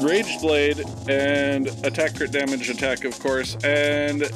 Rage 0.00 0.40
Blade 0.40 0.84
and 1.08 1.68
attack 1.84 2.16
crit 2.16 2.32
damage 2.32 2.68
attack, 2.68 3.04
of 3.04 3.18
course, 3.18 3.56
and 3.64 4.26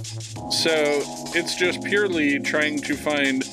so 0.51 1.03
it's 1.35 1.55
just 1.55 1.83
purely 1.85 2.39
trying 2.39 2.79
to 2.79 2.97
find 2.97 3.45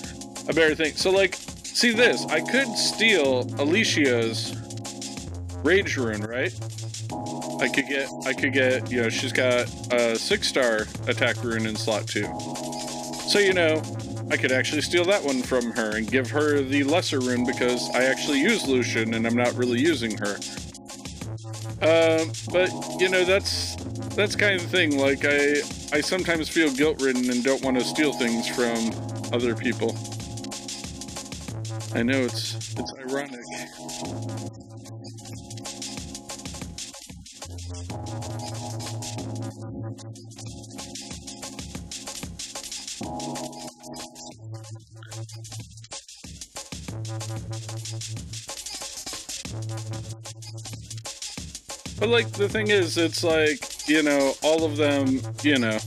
a 0.47 0.53
better 0.53 0.73
thing. 0.73 0.93
So, 0.93 1.11
like, 1.11 1.35
see 1.63 1.91
this. 1.91 2.25
I 2.25 2.41
could 2.41 2.67
steal 2.77 3.43
Alicia's 3.59 4.55
Rage 5.63 5.97
Rune, 5.97 6.21
right? 6.21 6.53
I 7.59 7.67
could 7.67 7.87
get, 7.87 8.09
I 8.25 8.33
could 8.33 8.53
get, 8.53 8.89
you 8.91 9.01
know, 9.01 9.09
she's 9.09 9.33
got 9.33 9.67
a 9.91 10.15
six-star 10.15 10.87
attack 11.07 11.43
rune 11.43 11.65
in 11.65 11.75
slot 11.75 12.07
two. 12.07 12.25
So, 13.27 13.39
you 13.39 13.53
know, 13.53 13.81
I 14.29 14.37
could 14.37 14.51
actually 14.51 14.81
steal 14.81 15.05
that 15.05 15.23
one 15.23 15.41
from 15.41 15.71
her 15.71 15.97
and 15.97 16.09
give 16.09 16.29
her 16.31 16.61
the 16.61 16.83
lesser 16.83 17.19
rune 17.19 17.45
because 17.45 17.89
I 17.95 18.03
actually 18.03 18.39
use 18.39 18.63
Lushen 18.63 19.15
and 19.15 19.25
I'm 19.25 19.35
not 19.35 19.53
really 19.55 19.79
using 19.79 20.17
her. 20.17 20.37
Uh, 21.81 22.25
but 22.51 22.71
you 22.99 23.09
know 23.09 23.23
that's 23.23 23.75
that's 24.15 24.35
kind 24.35 24.55
of 24.55 24.63
the 24.63 24.67
thing. 24.67 24.97
Like 24.97 25.25
I 25.25 25.61
I 25.95 26.01
sometimes 26.01 26.49
feel 26.49 26.71
guilt 26.71 27.01
ridden 27.01 27.29
and 27.29 27.43
don't 27.43 27.63
want 27.63 27.77
to 27.77 27.83
steal 27.83 28.13
things 28.13 28.47
from 28.47 28.91
other 29.31 29.55
people. 29.55 29.95
I 31.93 32.03
know 32.03 32.19
it's 32.19 32.55
it's 32.77 32.93
ironic. 32.99 33.45
But 51.99 52.09
like 52.09 52.31
the 52.31 52.47
thing 52.47 52.69
is, 52.69 52.97
it's 52.97 53.23
like 53.23 53.87
you 53.87 54.03
know 54.03 54.33
all 54.43 54.63
of 54.63 54.77
them. 54.77 55.19
You 55.43 55.57
know, 55.57 55.79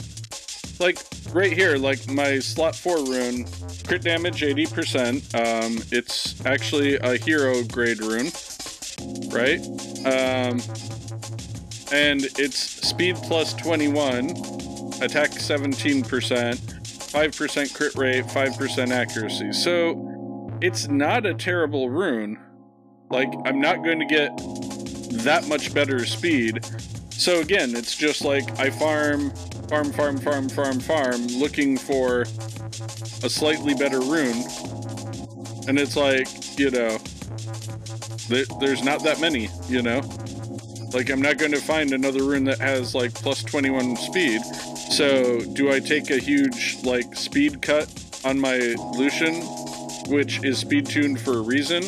like 0.79 0.99
right 1.33 1.53
here, 1.53 1.77
like 1.77 2.09
my 2.09 2.39
slot 2.41 2.75
four 2.75 2.99
rune, 3.05 3.47
crit 3.87 4.03
damage 4.03 4.43
eighty 4.43 4.67
percent. 4.67 5.23
Um, 5.35 5.79
it's 5.93 6.45
actually 6.45 6.97
a 6.97 7.17
hero 7.17 7.63
grade 7.65 8.01
rune, 8.01 8.31
right? 9.31 9.61
Um, 10.05 10.61
and 11.93 12.25
it's 12.39 12.59
speed 12.59 13.17
plus 13.17 13.55
twenty 13.55 13.89
one, 13.89 14.31
attack 15.03 15.33
seventeen 15.33 16.03
percent, 16.03 16.59
five 16.87 17.37
percent 17.37 17.73
crit 17.73 17.95
rate, 17.95 18.29
five 18.31 18.57
percent 18.57 18.91
accuracy. 18.91 19.53
So 19.53 20.51
it's 20.61 20.89
not 20.89 21.25
a 21.25 21.35
terrible 21.35 21.89
rune. 21.89 22.39
Like 23.11 23.29
I'm 23.45 23.61
not 23.61 23.85
going 23.85 23.99
to 24.01 24.07
get 24.07 24.31
that 25.21 25.47
much 25.49 25.73
better 25.73 26.05
speed. 26.05 26.65
So 27.11 27.41
again, 27.41 27.77
it's 27.77 27.97
just 27.97 28.25
like 28.25 28.59
I 28.59 28.71
farm, 28.71 29.31
farm, 29.69 29.93
farm, 29.93 30.19
farm, 30.19 30.49
farm, 30.49 30.81
farm, 30.81 31.27
looking 31.29 31.77
for 31.77 32.23
a 33.23 33.29
slightly 33.29 33.75
better 33.75 34.01
rune. 34.01 34.43
And 35.69 35.79
it's 35.79 35.97
like, 35.97 36.59
you 36.59 36.71
know, 36.71 36.99
th 38.29 38.49
there's 38.61 38.83
not 38.83 39.03
that 39.05 39.21
many, 39.21 39.49
you 39.69 39.83
know? 39.83 40.01
Like, 40.93 41.09
I'm 41.11 41.23
not 41.23 41.39
going 41.39 41.53
to 41.53 41.61
find 41.61 41.93
another 41.93 42.25
rune 42.25 42.45
that 42.45 42.59
has, 42.59 42.95
like, 42.97 43.15
plus 43.15 43.45
21 43.45 43.97
speed. 43.97 44.43
So, 44.91 45.41
do 45.41 45.71
I 45.71 45.79
take 45.79 46.11
a 46.11 46.19
huge, 46.19 46.79
like, 46.83 47.15
speed 47.15 47.63
cut 47.63 47.89
on 48.25 48.41
my 48.41 48.59
Lushen, 48.99 49.37
which 50.09 50.43
is 50.43 50.59
speed 50.59 50.87
tuned 50.87 51.21
for 51.21 51.39
a 51.39 51.43
reason? 51.43 51.85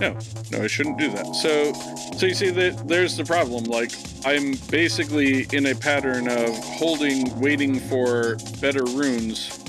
No, 0.00 0.16
no, 0.50 0.62
I 0.62 0.66
shouldn't 0.66 0.98
do 0.98 1.10
that. 1.10 1.34
So, 1.36 1.72
so 2.16 2.26
you 2.26 2.34
see 2.34 2.50
that 2.50 2.88
there's 2.88 3.16
the 3.16 3.24
problem. 3.24 3.64
Like, 3.64 3.92
I'm 4.24 4.54
basically 4.70 5.46
in 5.52 5.66
a 5.66 5.74
pattern 5.74 6.28
of 6.28 6.56
holding, 6.64 7.38
waiting 7.40 7.78
for 7.78 8.36
better 8.60 8.84
runes. 8.84 9.60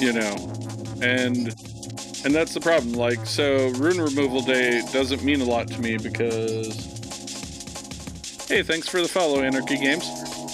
You 0.00 0.12
know, 0.12 0.34
and 1.02 1.54
and 2.24 2.34
that's 2.34 2.54
the 2.54 2.60
problem. 2.60 2.94
Like, 2.94 3.24
so 3.26 3.68
rune 3.70 4.00
removal 4.00 4.40
day 4.40 4.82
doesn't 4.92 5.22
mean 5.22 5.40
a 5.40 5.44
lot 5.44 5.68
to 5.68 5.80
me 5.80 5.96
because. 5.96 6.90
Hey, 8.48 8.62
thanks 8.62 8.88
for 8.88 9.00
the 9.00 9.08
follow, 9.08 9.40
Anarchy 9.40 9.78
Games. 9.78 10.04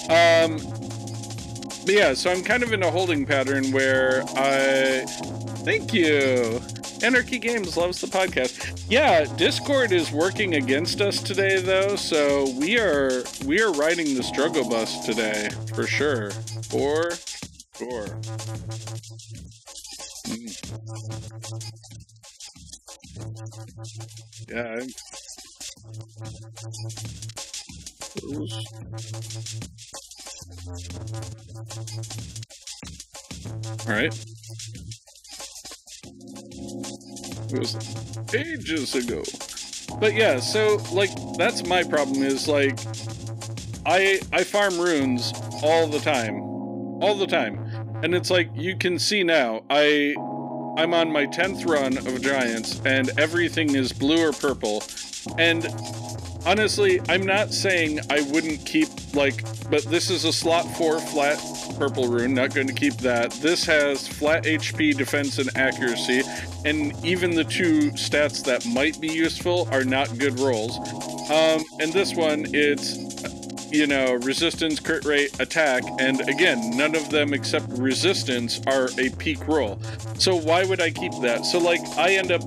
Um, 0.08 0.58
but 1.84 1.94
yeah, 1.94 2.14
so 2.14 2.30
I'm 2.30 2.44
kind 2.44 2.62
of 2.62 2.72
in 2.72 2.82
a 2.82 2.90
holding 2.90 3.26
pattern 3.26 3.72
where 3.72 4.22
I 4.36 5.04
Thank 5.68 5.92
you. 5.92 6.62
Anarchy 7.02 7.38
Games 7.38 7.76
loves 7.76 8.00
the 8.00 8.06
podcast. 8.06 8.84
Yeah, 8.88 9.24
Discord 9.36 9.92
is 9.92 10.10
working 10.10 10.54
against 10.54 11.00
us 11.00 11.22
today 11.22 11.60
though, 11.60 11.96
so 11.96 12.50
we 12.58 12.78
are 12.78 13.22
we 13.46 13.60
are 13.62 13.70
riding 13.72 14.14
the 14.14 14.22
struggle 14.22 14.68
bus 14.68 15.06
today 15.06 15.48
for 15.74 15.86
sure. 15.86 16.30
For 16.70 17.10
sure. 17.76 18.06
Mm. 20.26 20.68
Yeah. 24.48 24.78
I'm... 24.80 24.88
All 33.86 33.94
right. 33.94 34.37
It 37.50 37.58
was 37.58 38.34
ages 38.34 38.94
ago. 38.94 39.22
But 39.98 40.14
yeah, 40.14 40.38
so 40.38 40.76
like 40.92 41.10
that's 41.36 41.66
my 41.66 41.82
problem 41.82 42.22
is 42.22 42.46
like 42.46 42.78
I 43.86 44.20
I 44.32 44.44
farm 44.44 44.78
runes 44.78 45.32
all 45.62 45.86
the 45.86 45.98
time. 46.00 46.40
All 47.00 47.14
the 47.16 47.26
time. 47.26 47.64
And 48.02 48.14
it's 48.14 48.30
like 48.30 48.50
you 48.54 48.76
can 48.76 48.98
see 48.98 49.22
now, 49.24 49.62
I 49.70 50.14
I'm 50.76 50.94
on 50.94 51.10
my 51.10 51.26
10th 51.26 51.66
run 51.66 51.98
of 51.98 52.20
giants 52.22 52.80
and 52.84 53.10
everything 53.18 53.74
is 53.74 53.92
blue 53.92 54.28
or 54.28 54.32
purple. 54.32 54.82
And 55.36 55.66
honestly, 56.46 57.00
I'm 57.08 57.26
not 57.26 57.52
saying 57.52 58.00
I 58.10 58.20
wouldn't 58.30 58.64
keep 58.66 58.88
like 59.14 59.42
but 59.70 59.82
this 59.84 60.10
is 60.10 60.24
a 60.24 60.32
slot 60.32 60.64
4 60.76 61.00
flat 61.00 61.38
purple 61.78 62.08
rune, 62.08 62.34
not 62.34 62.54
going 62.54 62.66
to 62.66 62.72
keep 62.72 62.94
that. 62.98 63.30
This 63.32 63.64
has 63.64 64.06
flat 64.06 64.44
HP, 64.44 64.96
defense, 64.96 65.38
and 65.38 65.48
accuracy, 65.56 66.22
and 66.64 66.92
even 67.04 67.34
the 67.34 67.44
two 67.44 67.90
stats 67.92 68.44
that 68.44 68.66
might 68.66 69.00
be 69.00 69.08
useful 69.08 69.68
are 69.70 69.84
not 69.84 70.18
good 70.18 70.38
rolls. 70.40 70.76
Um, 71.30 71.64
and 71.80 71.92
this 71.92 72.14
one, 72.14 72.46
it's, 72.48 72.96
you 73.70 73.86
know, 73.86 74.14
resistance, 74.14 74.80
crit 74.80 75.04
rate, 75.04 75.38
attack, 75.40 75.84
and 76.00 76.20
again, 76.28 76.76
none 76.76 76.94
of 76.94 77.10
them 77.10 77.32
except 77.32 77.66
resistance 77.70 78.60
are 78.66 78.88
a 78.98 79.10
peak 79.10 79.46
roll. 79.46 79.80
So 80.18 80.34
why 80.34 80.64
would 80.64 80.80
I 80.80 80.90
keep 80.90 81.12
that? 81.22 81.44
So, 81.46 81.58
like, 81.58 81.80
I 81.96 82.14
end 82.14 82.32
up 82.32 82.42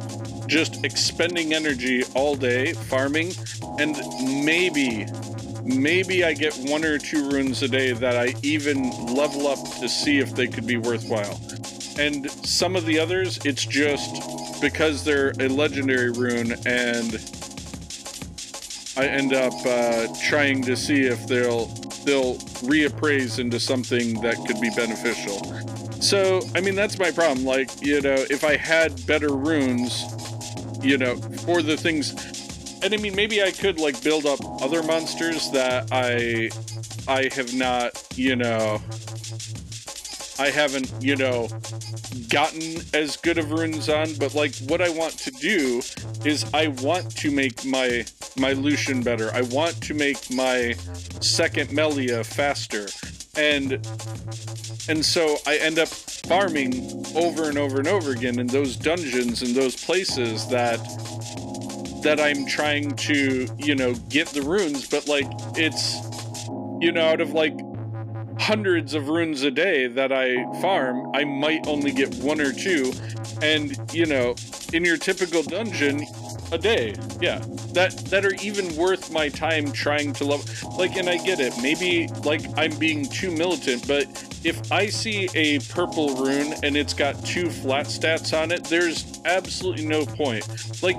just 0.47 0.83
expending 0.83 1.53
energy 1.53 2.03
all 2.15 2.35
day 2.35 2.73
farming, 2.73 3.33
and 3.79 3.95
maybe 4.43 5.05
maybe 5.63 6.23
I 6.23 6.33
get 6.33 6.55
one 6.55 6.83
or 6.83 6.97
two 6.97 7.29
runes 7.29 7.61
a 7.63 7.67
day 7.67 7.91
that 7.93 8.17
I 8.17 8.33
even 8.43 8.89
level 9.07 9.47
up 9.47 9.59
to 9.79 9.89
see 9.89 10.19
if 10.19 10.35
they 10.35 10.47
could 10.47 10.67
be 10.67 10.77
worthwhile. 10.77 11.39
And 11.99 12.29
some 12.31 12.75
of 12.75 12.85
the 12.85 12.99
others, 12.99 13.39
it's 13.45 13.65
just 13.65 14.61
because 14.61 15.03
they're 15.03 15.33
a 15.39 15.47
legendary 15.47 16.11
rune 16.11 16.53
and 16.65 17.19
I 18.97 19.07
end 19.07 19.33
up 19.33 19.53
uh, 19.65 20.07
trying 20.27 20.63
to 20.63 20.75
see 20.75 21.01
if 21.01 21.25
they'll 21.27 21.67
they'll 22.03 22.35
reappraise 22.65 23.39
into 23.39 23.59
something 23.59 24.19
that 24.21 24.35
could 24.47 24.59
be 24.59 24.69
beneficial. 24.75 25.39
So, 26.01 26.41
I 26.55 26.61
mean, 26.61 26.75
that's 26.75 26.97
my 26.97 27.11
problem. 27.11 27.45
Like, 27.45 27.69
you 27.81 28.01
know, 28.01 28.15
if 28.29 28.43
I 28.43 28.57
had 28.57 29.05
better 29.05 29.35
runes, 29.35 30.03
you 30.81 30.97
know, 30.97 31.15
for 31.45 31.61
the 31.61 31.77
things 31.77 32.11
and 32.83 32.93
I 32.93 32.97
mean, 32.97 33.15
maybe 33.15 33.43
I 33.43 33.51
could 33.51 33.79
like 33.79 34.01
build 34.03 34.25
up 34.25 34.39
other 34.61 34.83
monsters 34.83 35.51
that 35.51 35.89
I 35.91 36.49
I 37.07 37.29
have 37.33 37.53
not, 37.53 38.03
you 38.15 38.35
know, 38.35 38.81
I 40.39 40.49
haven't, 40.49 40.91
you 40.99 41.15
know, 41.15 41.49
gotten 42.29 42.81
as 42.93 43.15
good 43.17 43.37
of 43.37 43.51
runes 43.51 43.89
on, 43.89 44.15
but 44.15 44.33
like 44.33 44.55
what 44.67 44.81
I 44.81 44.89
want 44.89 45.17
to 45.19 45.31
do 45.31 45.81
is 46.25 46.45
I 46.53 46.67
want 46.67 47.15
to 47.17 47.31
make 47.31 47.63
my 47.65 48.05
my 48.37 48.53
Lushen 48.53 49.03
better. 49.03 49.31
I 49.33 49.41
want 49.41 49.81
to 49.83 49.93
make 49.93 50.31
my 50.31 50.73
second 51.19 51.71
Melia 51.71 52.23
faster. 52.23 52.87
And 53.37 53.73
and 54.89 55.05
so 55.05 55.37
I 55.45 55.57
end 55.57 55.79
up 55.79 55.87
farming 55.87 57.05
over 57.15 57.47
and 57.47 57.57
over 57.57 57.77
and 57.77 57.87
over 57.87 58.11
again 58.11 58.39
in 58.39 58.47
those 58.47 58.75
dungeons 58.75 59.41
and 59.43 59.53
those 59.55 59.75
places 59.75 60.47
that 60.47 60.79
that 62.03 62.19
I'm 62.19 62.45
trying 62.45 62.95
to, 62.95 63.47
you 63.57 63.75
know, 63.75 63.93
get 64.09 64.27
the 64.27 64.41
runes, 64.41 64.87
but 64.87 65.07
like 65.07 65.27
it's 65.55 65.95
you 66.81 66.91
know, 66.91 67.01
out 67.01 67.21
of 67.21 67.31
like 67.33 67.53
hundreds 68.39 68.95
of 68.95 69.07
runes 69.07 69.43
a 69.43 69.51
day 69.51 69.85
that 69.87 70.11
I 70.11 70.43
farm, 70.61 71.11
I 71.13 71.23
might 71.23 71.67
only 71.67 71.91
get 71.91 72.13
one 72.15 72.41
or 72.41 72.51
two. 72.51 72.91
And, 73.41 73.77
you 73.93 74.07
know, 74.07 74.35
in 74.73 74.83
your 74.83 74.97
typical 74.97 75.43
dungeon, 75.43 76.05
a 76.51 76.57
day. 76.57 76.93
Yeah. 77.21 77.39
That 77.73 77.95
that 78.09 78.25
are 78.25 78.33
even 78.41 78.75
worth 78.75 79.11
my 79.11 79.29
time 79.29 79.71
trying 79.71 80.13
to 80.13 80.25
love 80.25 80.63
like 80.77 80.97
and 80.97 81.09
I 81.09 81.17
get 81.17 81.39
it. 81.39 81.53
Maybe 81.61 82.07
like 82.25 82.41
I'm 82.57 82.77
being 82.77 83.05
too 83.05 83.31
militant, 83.31 83.87
but 83.87 84.05
if 84.43 84.71
I 84.71 84.87
see 84.87 85.29
a 85.33 85.59
purple 85.59 86.15
rune 86.15 86.53
and 86.63 86.75
it's 86.75 86.93
got 86.93 87.23
two 87.25 87.49
flat 87.49 87.85
stats 87.85 88.37
on 88.37 88.51
it, 88.51 88.65
there's 88.65 89.21
absolutely 89.25 89.85
no 89.85 90.05
point. 90.05 90.45
Like 90.83 90.97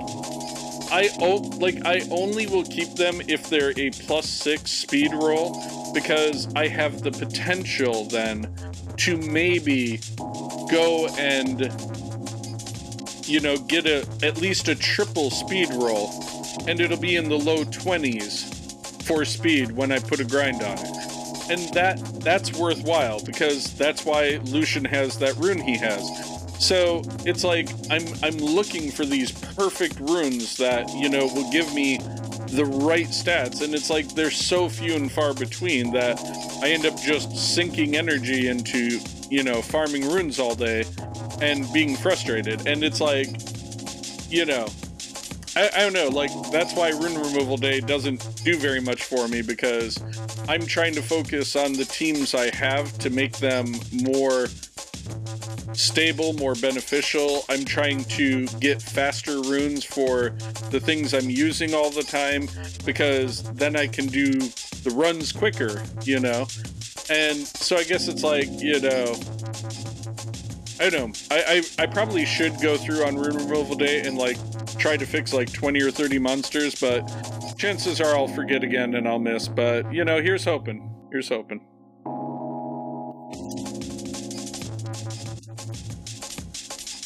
I 0.93 1.09
like 1.57 1.83
I 1.87 2.07
only 2.11 2.45
will 2.45 2.63
keep 2.63 2.93
them 2.93 3.19
if 3.27 3.49
they're 3.49 3.73
a 3.79 3.89
plus 3.89 4.29
six 4.29 4.69
speed 4.69 5.11
roll 5.11 5.91
because 5.91 6.53
I 6.55 6.67
have 6.67 7.01
the 7.01 7.09
potential 7.09 8.05
then 8.05 8.55
to 8.97 9.17
maybe 9.17 10.01
go 10.69 11.07
and 11.17 11.61
you 13.25 13.39
know 13.39 13.57
get 13.57 13.87
a 13.87 14.07
at 14.21 14.37
least 14.37 14.67
a 14.67 14.75
triple 14.75 15.31
speed 15.31 15.69
roll 15.73 16.11
and 16.67 16.79
it'll 16.79 16.99
be 16.99 17.15
in 17.15 17.27
the 17.27 17.39
low 17.39 17.63
20s 17.63 19.01
for 19.01 19.25
speed 19.25 19.71
when 19.71 19.91
I 19.91 19.97
put 19.97 20.19
a 20.19 20.25
grind 20.25 20.61
on 20.61 20.77
it. 20.77 21.49
And 21.49 21.73
that 21.73 21.99
that's 22.21 22.53
worthwhile 22.53 23.19
because 23.25 23.73
that's 23.73 24.05
why 24.05 24.39
Lushen 24.43 24.85
has 24.85 25.17
that 25.17 25.35
rune 25.37 25.59
he 25.59 25.75
has 25.75 26.32
so 26.63 27.01
it's 27.25 27.43
like 27.43 27.69
I'm 27.89 28.07
I'm 28.23 28.37
looking 28.37 28.89
for 28.89 29.05
these 29.05 29.31
perfect 29.31 29.99
runes 29.99 30.57
that 30.57 30.89
you 30.93 31.09
know 31.09 31.25
will 31.27 31.51
give 31.51 31.73
me 31.73 31.97
the 32.51 32.65
right 32.65 33.07
stats, 33.07 33.61
and 33.61 33.73
it's 33.73 33.89
like 33.89 34.13
they're 34.15 34.31
so 34.31 34.69
few 34.69 34.93
and 34.93 35.11
far 35.11 35.33
between 35.33 35.91
that 35.93 36.19
I 36.61 36.69
end 36.69 36.85
up 36.85 36.97
just 36.99 37.35
sinking 37.35 37.95
energy 37.95 38.47
into 38.47 38.99
you 39.29 39.43
know 39.43 39.61
farming 39.61 40.07
runes 40.09 40.39
all 40.39 40.55
day 40.55 40.85
and 41.41 41.71
being 41.73 41.95
frustrated. 41.95 42.67
And 42.67 42.83
it's 42.83 43.01
like, 43.01 43.27
you 44.29 44.45
know, 44.45 44.67
I, 45.55 45.69
I, 45.75 45.79
don't 45.79 45.93
know, 45.93 46.07
like, 46.07 46.31
that's 46.51 46.73
why 46.73 46.89
Rune 46.89 47.15
Removal 47.15 47.57
Day 47.57 47.79
doesn't 47.81 48.43
do 48.43 48.57
very 48.57 48.79
much 48.79 49.03
for 49.03 49.27
me 49.27 49.41
because 49.41 49.99
I'm 50.47 50.65
trying 50.65 50.93
to 50.95 51.01
focus 51.01 51.55
on 51.55 51.73
the 51.73 51.85
teams 51.85 52.33
I 52.33 52.53
have 52.55 52.97
to 52.99 53.09
make 53.09 53.37
them 53.37 53.75
more 53.91 54.47
stable, 55.73 56.33
more 56.33 56.55
beneficial. 56.55 57.45
I'm 57.49 57.65
trying 57.65 58.03
to 58.05 58.47
get 58.59 58.81
faster 58.81 59.41
runes 59.41 59.83
for 59.83 60.31
the 60.69 60.79
things 60.79 61.13
I'm 61.13 61.29
using 61.29 61.73
all 61.73 61.89
the 61.89 62.03
time 62.03 62.47
because 62.85 63.43
then 63.53 63.75
I 63.75 63.87
can 63.87 64.07
do 64.07 64.31
the 64.33 64.93
runs 64.93 65.31
quicker, 65.31 65.81
you 66.03 66.19
know? 66.19 66.47
And 67.09 67.37
so 67.37 67.75
I 67.75 67.83
guess 67.83 68.07
it's 68.07 68.23
like, 68.23 68.47
you 68.49 68.79
know, 68.79 69.15
I 70.79 70.89
don't 70.89 71.11
know. 71.11 71.35
I, 71.35 71.63
I, 71.79 71.83
I 71.83 71.85
probably 71.87 72.25
should 72.25 72.59
go 72.61 72.77
through 72.77 73.03
on 73.05 73.15
Rune 73.15 73.37
Removal 73.37 73.75
Day 73.75 74.01
and 74.01 74.17
like 74.17 74.37
try 74.77 74.97
to 74.97 75.05
fix 75.05 75.33
like 75.33 75.51
20 75.51 75.81
or 75.81 75.91
30 75.91 76.19
monsters, 76.19 76.75
but 76.75 77.07
chances 77.57 78.01
are 78.01 78.15
I'll 78.15 78.27
forget 78.27 78.63
again 78.63 78.95
and 78.95 79.07
I'll 79.07 79.19
miss. 79.19 79.47
But, 79.47 79.93
you 79.93 80.03
know, 80.03 80.21
here's 80.21 80.45
hoping. 80.45 80.89
Here's 81.11 81.29
hoping. 81.29 81.65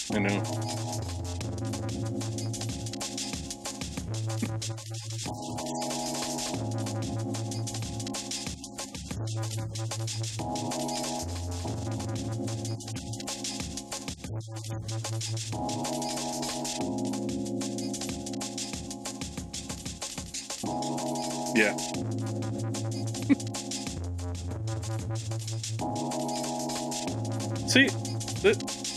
I 0.10 0.20
know. 0.20 0.42
Yeah. 21.56 21.76
See, 27.68 27.90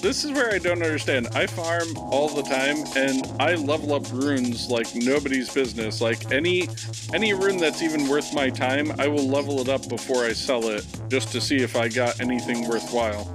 this 0.03 0.25
is 0.25 0.33
where 0.33 0.53
I 0.53 0.59
don't 0.59 0.83
understand. 0.83 1.29
I 1.35 1.47
farm 1.47 1.97
all 1.97 2.29
the 2.29 2.43
time 2.43 2.85
and 2.97 3.27
I 3.41 3.55
level 3.55 3.95
up 3.95 4.11
runes 4.13 4.69
like 4.69 4.95
nobody's 4.95 5.53
business. 5.53 6.01
Like 6.01 6.33
any 6.33 6.69
any 7.13 7.35
rune 7.35 7.59
that's 7.59 7.83
even 7.83 8.09
worth 8.09 8.35
my 8.35 8.51
time, 8.51 8.93
I 8.99 9.09
will 9.09 9.29
level 9.29 9.61
it 9.61 9.69
up 9.69 9.89
before 9.89 10.25
I 10.25 10.33
sell 10.33 10.69
it 10.69 10.87
just 11.09 11.33
to 11.33 11.41
see 11.41 11.57
if 11.57 11.77
I 11.77 11.89
got 11.89 12.21
anything 12.21 12.69
worthwhile. 12.69 13.31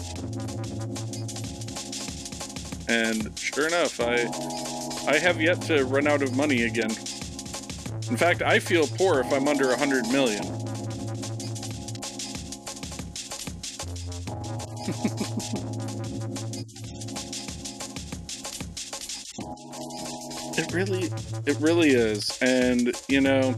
and 2.88 3.38
sure 3.38 3.68
enough, 3.68 3.99
I 3.99 4.30
I 5.07 5.18
have 5.18 5.41
yet 5.41 5.61
to 5.63 5.86
run 5.86 6.07
out 6.07 6.22
of 6.22 6.36
money 6.36 6.63
again. 6.63 6.91
In 8.09 8.18
fact, 8.18 8.41
I 8.41 8.59
feel 8.59 8.88
poor 8.88 9.20
if 9.20 9.32
I'm 9.32 9.47
under 9.47 9.72
a 9.72 9.78
hundred 9.78 10.07
million. 10.09 10.43
Really, 20.76 21.10
it 21.46 21.58
really 21.62 21.92
is, 21.92 22.38
and 22.42 22.94
you 23.08 23.22
know, 23.22 23.56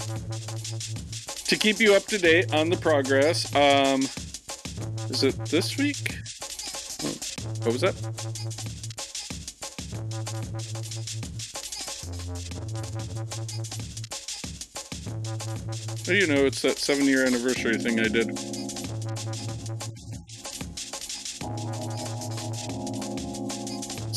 to 1.45 1.57
keep 1.57 1.79
you 1.79 1.95
up 1.95 2.03
to 2.05 2.17
date 2.19 2.53
on 2.53 2.69
the 2.69 2.77
progress, 2.77 3.53
um, 3.55 4.01
is 5.09 5.23
it 5.23 5.35
this 5.45 5.77
week? 5.77 6.15
What 7.63 7.73
was 7.73 7.81
that? 7.81 7.95
You 16.07 16.27
know, 16.27 16.45
it's 16.45 16.61
that 16.61 16.77
seven 16.77 17.05
year 17.05 17.25
anniversary 17.25 17.77
thing 17.77 17.99
I 17.99 18.07
did. 18.07 18.56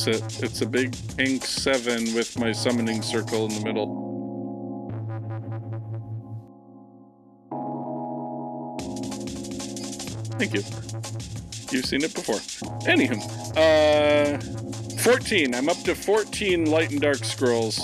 It's 0.03 0.41
a, 0.41 0.45
it's 0.47 0.61
a 0.63 0.67
big 0.67 0.97
ink 1.19 1.45
seven 1.45 2.15
with 2.15 2.39
my 2.39 2.53
summoning 2.53 3.03
circle 3.03 3.45
in 3.45 3.55
the 3.55 3.61
middle. 3.63 4.09
Thank 10.39 10.55
you. 10.55 10.63
You've 11.71 11.85
seen 11.85 12.03
it 12.03 12.15
before. 12.15 12.37
Anywho, 12.87 13.21
uh, 13.59 15.01
14. 15.03 15.55
I'm 15.55 15.69
up 15.69 15.77
to 15.83 15.95
14 15.95 16.71
light 16.71 16.93
and 16.93 17.03
dark 17.03 17.23
scrolls 17.23 17.79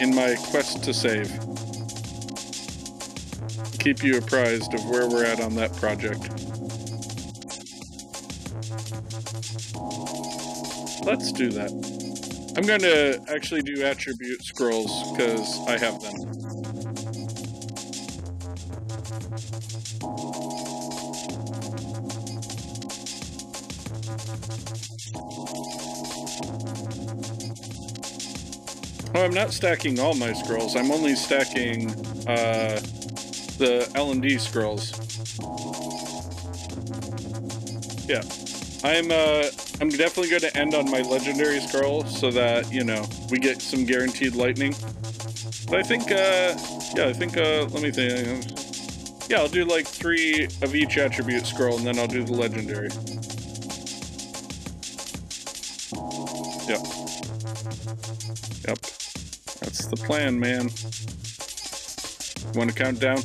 in 0.00 0.12
my 0.12 0.34
quest 0.50 0.82
to 0.82 0.92
save. 0.92 1.30
Keep 3.78 4.02
you 4.02 4.18
apprised 4.18 4.74
of 4.74 4.84
where 4.86 5.08
we're 5.08 5.24
at 5.24 5.40
on 5.40 5.54
that 5.54 5.72
project. 5.76 6.39
Let's 11.10 11.32
do 11.32 11.50
that. 11.50 11.72
I'm 12.56 12.64
going 12.64 12.82
to 12.82 13.20
actually 13.34 13.62
do 13.62 13.84
attribute 13.84 14.44
scrolls 14.44 15.10
because 15.10 15.58
I 15.66 15.76
have 15.76 16.00
them. 16.00 16.14
Oh, 29.12 29.24
I'm 29.24 29.34
not 29.34 29.52
stacking 29.52 29.98
all 29.98 30.14
my 30.14 30.32
scrolls. 30.32 30.76
I'm 30.76 30.92
only 30.92 31.16
stacking 31.16 31.90
uh, 32.28 32.78
the 33.58 33.90
L&D 33.96 34.38
scrolls. 34.38 34.92
Yeah. 38.08 38.22
I'm 38.82 39.10
uh 39.10 39.50
I'm 39.80 39.88
definitely 39.88 40.28
going 40.28 40.42
to 40.42 40.56
end 40.56 40.74
on 40.74 40.90
my 40.90 41.00
legendary 41.00 41.60
scroll 41.60 42.04
so 42.04 42.30
that, 42.32 42.70
you 42.70 42.84
know, 42.84 43.06
we 43.30 43.38
get 43.38 43.62
some 43.62 43.84
guaranteed 43.86 44.34
lightning. 44.34 44.74
But 45.70 45.78
I 45.78 45.82
think 45.82 46.10
uh 46.10 46.56
yeah, 46.96 47.06
I 47.06 47.12
think 47.12 47.36
uh 47.36 47.66
let 47.70 47.82
me 47.82 47.90
think. 47.90 49.30
Yeah, 49.30 49.38
I'll 49.38 49.48
do 49.48 49.64
like 49.64 49.86
3 49.86 50.48
of 50.62 50.74
each 50.74 50.98
attribute 50.98 51.46
scroll 51.46 51.78
and 51.78 51.86
then 51.86 51.98
I'll 51.98 52.08
do 52.08 52.24
the 52.24 52.32
legendary. 52.32 52.88
Yep. 56.68 56.80
Yep. 58.66 58.78
That's 59.60 59.86
the 59.86 59.96
plan, 59.96 60.38
man. 60.40 60.70
Want 62.54 62.70
to 62.70 62.76
count 62.76 62.98
down? 62.98 63.22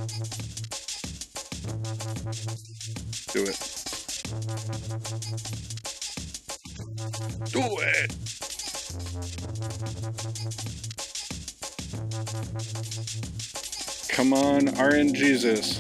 On, 14.36 14.65
RN 14.77 15.13
Jesus. 15.13 15.79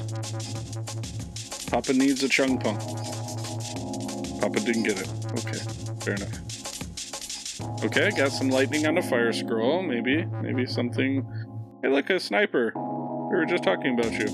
Papa 1.69 1.93
needs 1.93 2.23
a 2.23 2.29
chung 2.29 2.57
pong. 2.57 2.77
Papa 4.39 4.59
didn't 4.61 4.83
get 4.83 4.99
it. 4.99 5.09
Okay, 5.31 5.59
fair 6.01 6.13
enough. 6.15 7.83
Okay, 7.83 8.11
got 8.11 8.31
some 8.31 8.49
lightning 8.49 8.87
on 8.87 8.97
a 8.97 9.03
fire 9.03 9.33
scroll. 9.33 9.81
Maybe, 9.81 10.25
maybe 10.41 10.65
something. 10.65 11.25
Hey, 11.83 11.89
look, 11.89 12.09
a 12.09 12.19
sniper. 12.19 12.71
We 12.75 13.37
were 13.37 13.45
just 13.45 13.63
talking 13.63 13.99
about 13.99 14.13
you. 14.13 14.27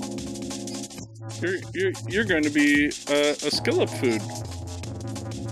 You're 1.40 1.58
you're 1.74 1.92
you're 2.08 2.24
going 2.24 2.44
to 2.44 2.50
be 2.50 2.88
uh, 3.08 3.14
a, 3.14 3.30
a 3.30 3.50
skill 3.50 3.80
up 3.80 3.90
food. 3.90 4.20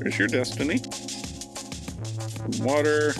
There's 0.00 0.18
your 0.18 0.28
destiny. 0.28 0.80
Water. 2.60 3.12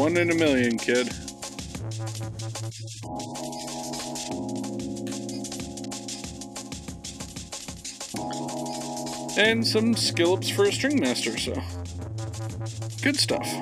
One 0.00 0.16
in 0.16 0.30
a 0.30 0.34
million, 0.34 0.78
kid. 0.78 1.10
And 9.38 9.66
some 9.66 9.94
skill 9.94 10.32
ups 10.32 10.48
for 10.48 10.64
a 10.64 10.72
string 10.72 10.98
master, 10.98 11.36
so 11.36 11.52
good 13.02 13.18
stuff. 13.18 13.44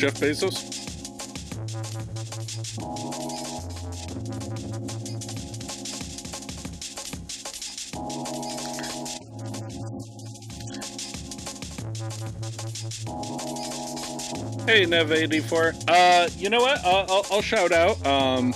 Jeff 0.00 0.18
Bezos? 0.18 0.69
Hey, 14.80 14.86
Nev84. 14.86 15.84
Uh, 15.88 16.30
you 16.38 16.48
know 16.48 16.60
what? 16.60 16.82
I'll, 16.86 17.04
I'll, 17.10 17.26
I'll 17.32 17.42
shout 17.42 17.70
out, 17.70 18.02
um, 18.06 18.54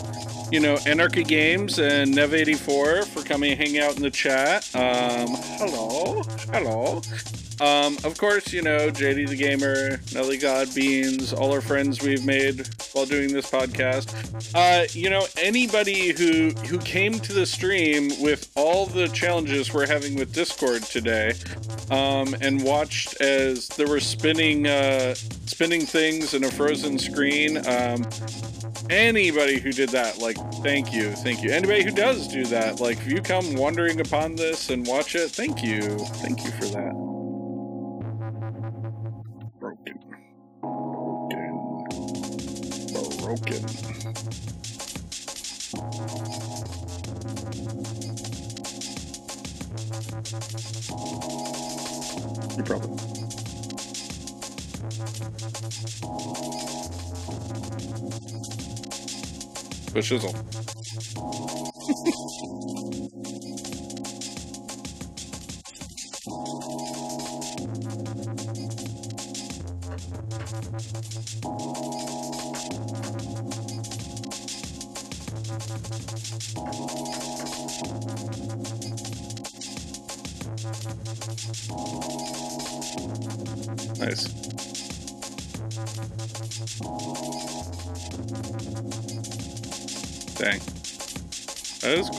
you 0.51 0.59
know, 0.59 0.79
Anarchy 0.87 1.23
Games 1.23 1.79
and 1.79 2.15
Nev84 2.15 3.05
for 3.05 3.23
coming 3.23 3.53
and 3.53 3.61
hanging 3.61 3.83
out 3.83 3.95
in 3.97 4.01
the 4.01 4.11
chat. 4.11 4.75
Um, 4.75 5.37
hello. 5.59 6.23
Hello. 6.51 7.03
Um, 7.61 7.99
of 8.05 8.17
course, 8.17 8.55
you 8.55 8.63
know, 8.63 8.89
JD 8.89 9.29
the 9.29 9.37
Gamer, 9.37 10.01
Nelly 10.15 10.39
God 10.39 10.75
Beans, 10.75 11.35
all 11.35 11.53
our 11.53 11.61
friends 11.61 12.01
we've 12.01 12.25
made 12.25 12.71
while 12.95 13.07
doing 13.07 13.33
this 13.33 13.51
podcast. 13.51 14.13
Uh, 14.55 14.87
you 14.93 15.11
know, 15.11 15.27
anybody 15.37 16.13
who 16.13 16.51
who 16.67 16.79
came 16.79 17.15
to 17.21 17.33
the 17.33 17.47
stream 17.47 18.11
with 18.21 18.51
all 18.55 18.87
the 18.87 19.09
challenges 19.09 19.73
we're 19.75 19.87
having 19.87 20.15
with 20.15 20.33
Discord 20.33 20.83
today, 20.83 21.35
um, 21.91 22.35
and 22.41 22.63
watched 22.63 23.21
as 23.21 23.69
there 23.69 23.89
were 23.89 24.01
spinning 24.01 24.67
uh, 24.67 25.15
spinning 25.47 25.83
things 25.83 26.35
in 26.35 26.45
a 26.45 26.51
frozen 26.51 26.99
screen. 26.99 27.59
Um, 27.67 28.07
anybody 28.91 29.59
who 29.59 29.73
did 29.73 29.91
that, 29.91 30.19
like, 30.19 30.37
thank 30.63 30.93
you, 30.93 31.11
thank 31.13 31.43
you. 31.43 31.51
Anybody 31.51 31.83
who 31.83 31.91
does 31.91 32.29
do 32.29 32.45
that, 32.47 32.81
like, 32.81 32.99
if 32.99 33.11
you 33.11 33.21
come 33.21 33.55
wandering 33.55 34.01
upon 34.01 34.37
this 34.37 34.71
and 34.71 34.87
watch 34.87 35.15
it, 35.15 35.31
thank 35.31 35.63
you, 35.63 35.81
thank 36.23 36.45
you 36.45 36.51
for 36.53 36.67
that. 36.67 36.94
Broken, 43.37 43.63
broken. 43.63 44.05
You 52.57 52.63
probably. 52.63 52.97
The 59.93 60.01
shizzle. 60.01 60.35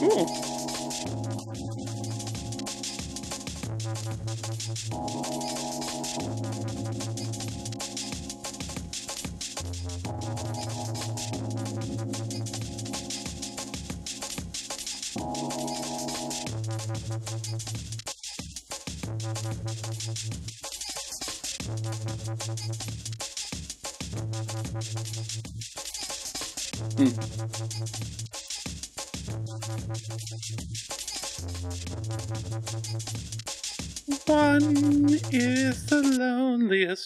That 0.00 0.45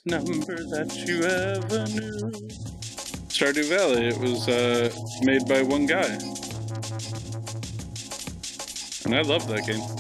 loneliest 0.07 0.49
number 0.49 0.63
that 0.65 0.95
you 1.07 1.23
ever 1.23 1.87
knew. 1.93 2.31
Stardew 3.29 3.69
Valley, 3.69 4.09
it 4.09 4.19
was 4.19 4.49
uh, 4.49 4.91
made 5.23 5.47
by 5.49 5.63
one 5.63 5.87
guy. 5.87 6.19
And 9.05 9.15
I 9.15 9.23
love 9.23 9.49
that 9.49 9.67
game. 9.67 10.00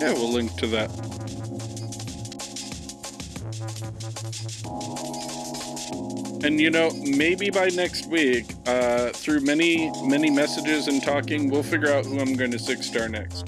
Yeah, 0.00 0.12
we'll 0.12 0.32
link 0.32 0.54
to 0.56 0.66
that. 0.68 0.90
And 6.42 6.58
you 6.58 6.70
know, 6.70 6.90
maybe 7.02 7.50
by 7.50 7.68
next 7.68 8.06
week, 8.06 8.46
uh, 8.66 9.10
through 9.10 9.40
many, 9.40 9.90
many 10.02 10.30
messages 10.30 10.88
and 10.88 11.02
talking, 11.02 11.50
we'll 11.50 11.62
figure 11.62 11.92
out 11.92 12.06
who 12.06 12.18
I'm 12.18 12.34
going 12.34 12.50
to 12.52 12.58
six 12.58 12.86
star 12.86 13.08
next. 13.08 13.42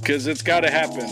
Because 0.00 0.26
it's 0.26 0.42
got 0.42 0.60
to 0.60 0.70
happen. 0.70 1.06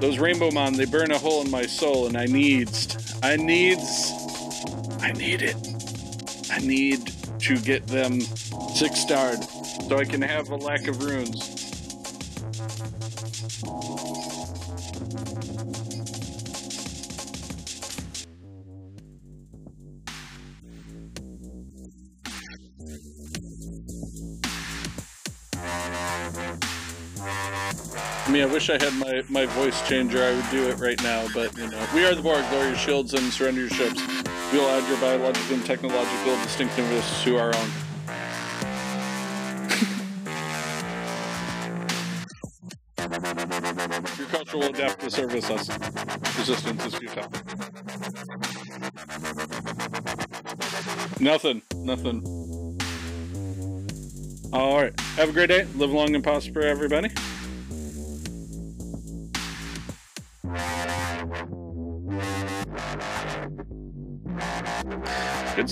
Those 0.00 0.18
Rainbow 0.18 0.50
Mon, 0.50 0.74
they 0.74 0.84
burn 0.84 1.10
a 1.10 1.18
hole 1.18 1.42
in 1.42 1.50
my 1.50 1.66
soul, 1.66 2.06
and 2.06 2.16
I 2.16 2.26
needs, 2.26 3.18
I 3.22 3.36
needs, 3.36 4.12
I 5.00 5.12
need 5.12 5.42
it. 5.42 5.56
I 6.50 6.58
need 6.58 7.12
to 7.40 7.56
get 7.58 7.86
them 7.86 8.20
six 8.74 9.00
starred 9.00 9.42
so 9.42 9.98
I 9.98 10.04
can 10.04 10.22
have 10.22 10.50
a 10.50 10.56
lack 10.56 10.86
of 10.86 11.02
runes. 11.02 11.53
Wish 28.68 28.80
I 28.80 28.84
had 28.84 28.94
my, 28.94 29.22
my 29.28 29.46
voice 29.52 29.86
changer. 29.86 30.22
I 30.22 30.32
would 30.32 30.50
do 30.50 30.68
it 30.68 30.78
right 30.78 31.02
now, 31.02 31.26
but 31.34 31.56
you 31.58 31.68
know, 31.68 31.86
we 31.94 32.04
are 32.06 32.14
the 32.14 32.22
Borg. 32.22 32.42
Lower 32.50 32.68
your 32.68 32.76
shields 32.76 33.12
and 33.12 33.30
surrender 33.32 33.60
your 33.60 33.70
ships. 33.70 34.00
We 34.52 34.58
will 34.58 34.68
add 34.68 34.88
your 34.88 34.98
biological 34.98 35.56
and 35.56 35.66
technological 35.66 36.36
distinctiveness 36.42 37.22
to 37.24 37.36
our 37.36 37.54
own. 37.54 37.70
your 44.18 44.28
culture 44.28 44.56
will 44.56 44.68
adapt 44.68 45.00
to 45.00 45.10
service 45.10 45.50
us. 45.50 45.68
Resistance 46.38 46.86
is 46.86 46.94
futile. 46.94 47.30
Nothing. 51.20 51.60
Nothing. 51.74 52.24
All 54.54 54.80
right. 54.80 54.98
Have 55.16 55.28
a 55.28 55.32
great 55.32 55.48
day. 55.48 55.66
Live 55.74 55.90
long 55.90 56.14
and 56.14 56.24
prosper, 56.24 56.62
everybody. 56.62 57.10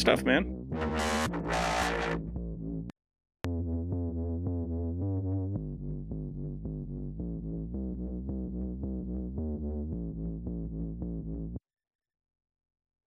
Stuff, 0.03 0.25
man. 0.25 0.62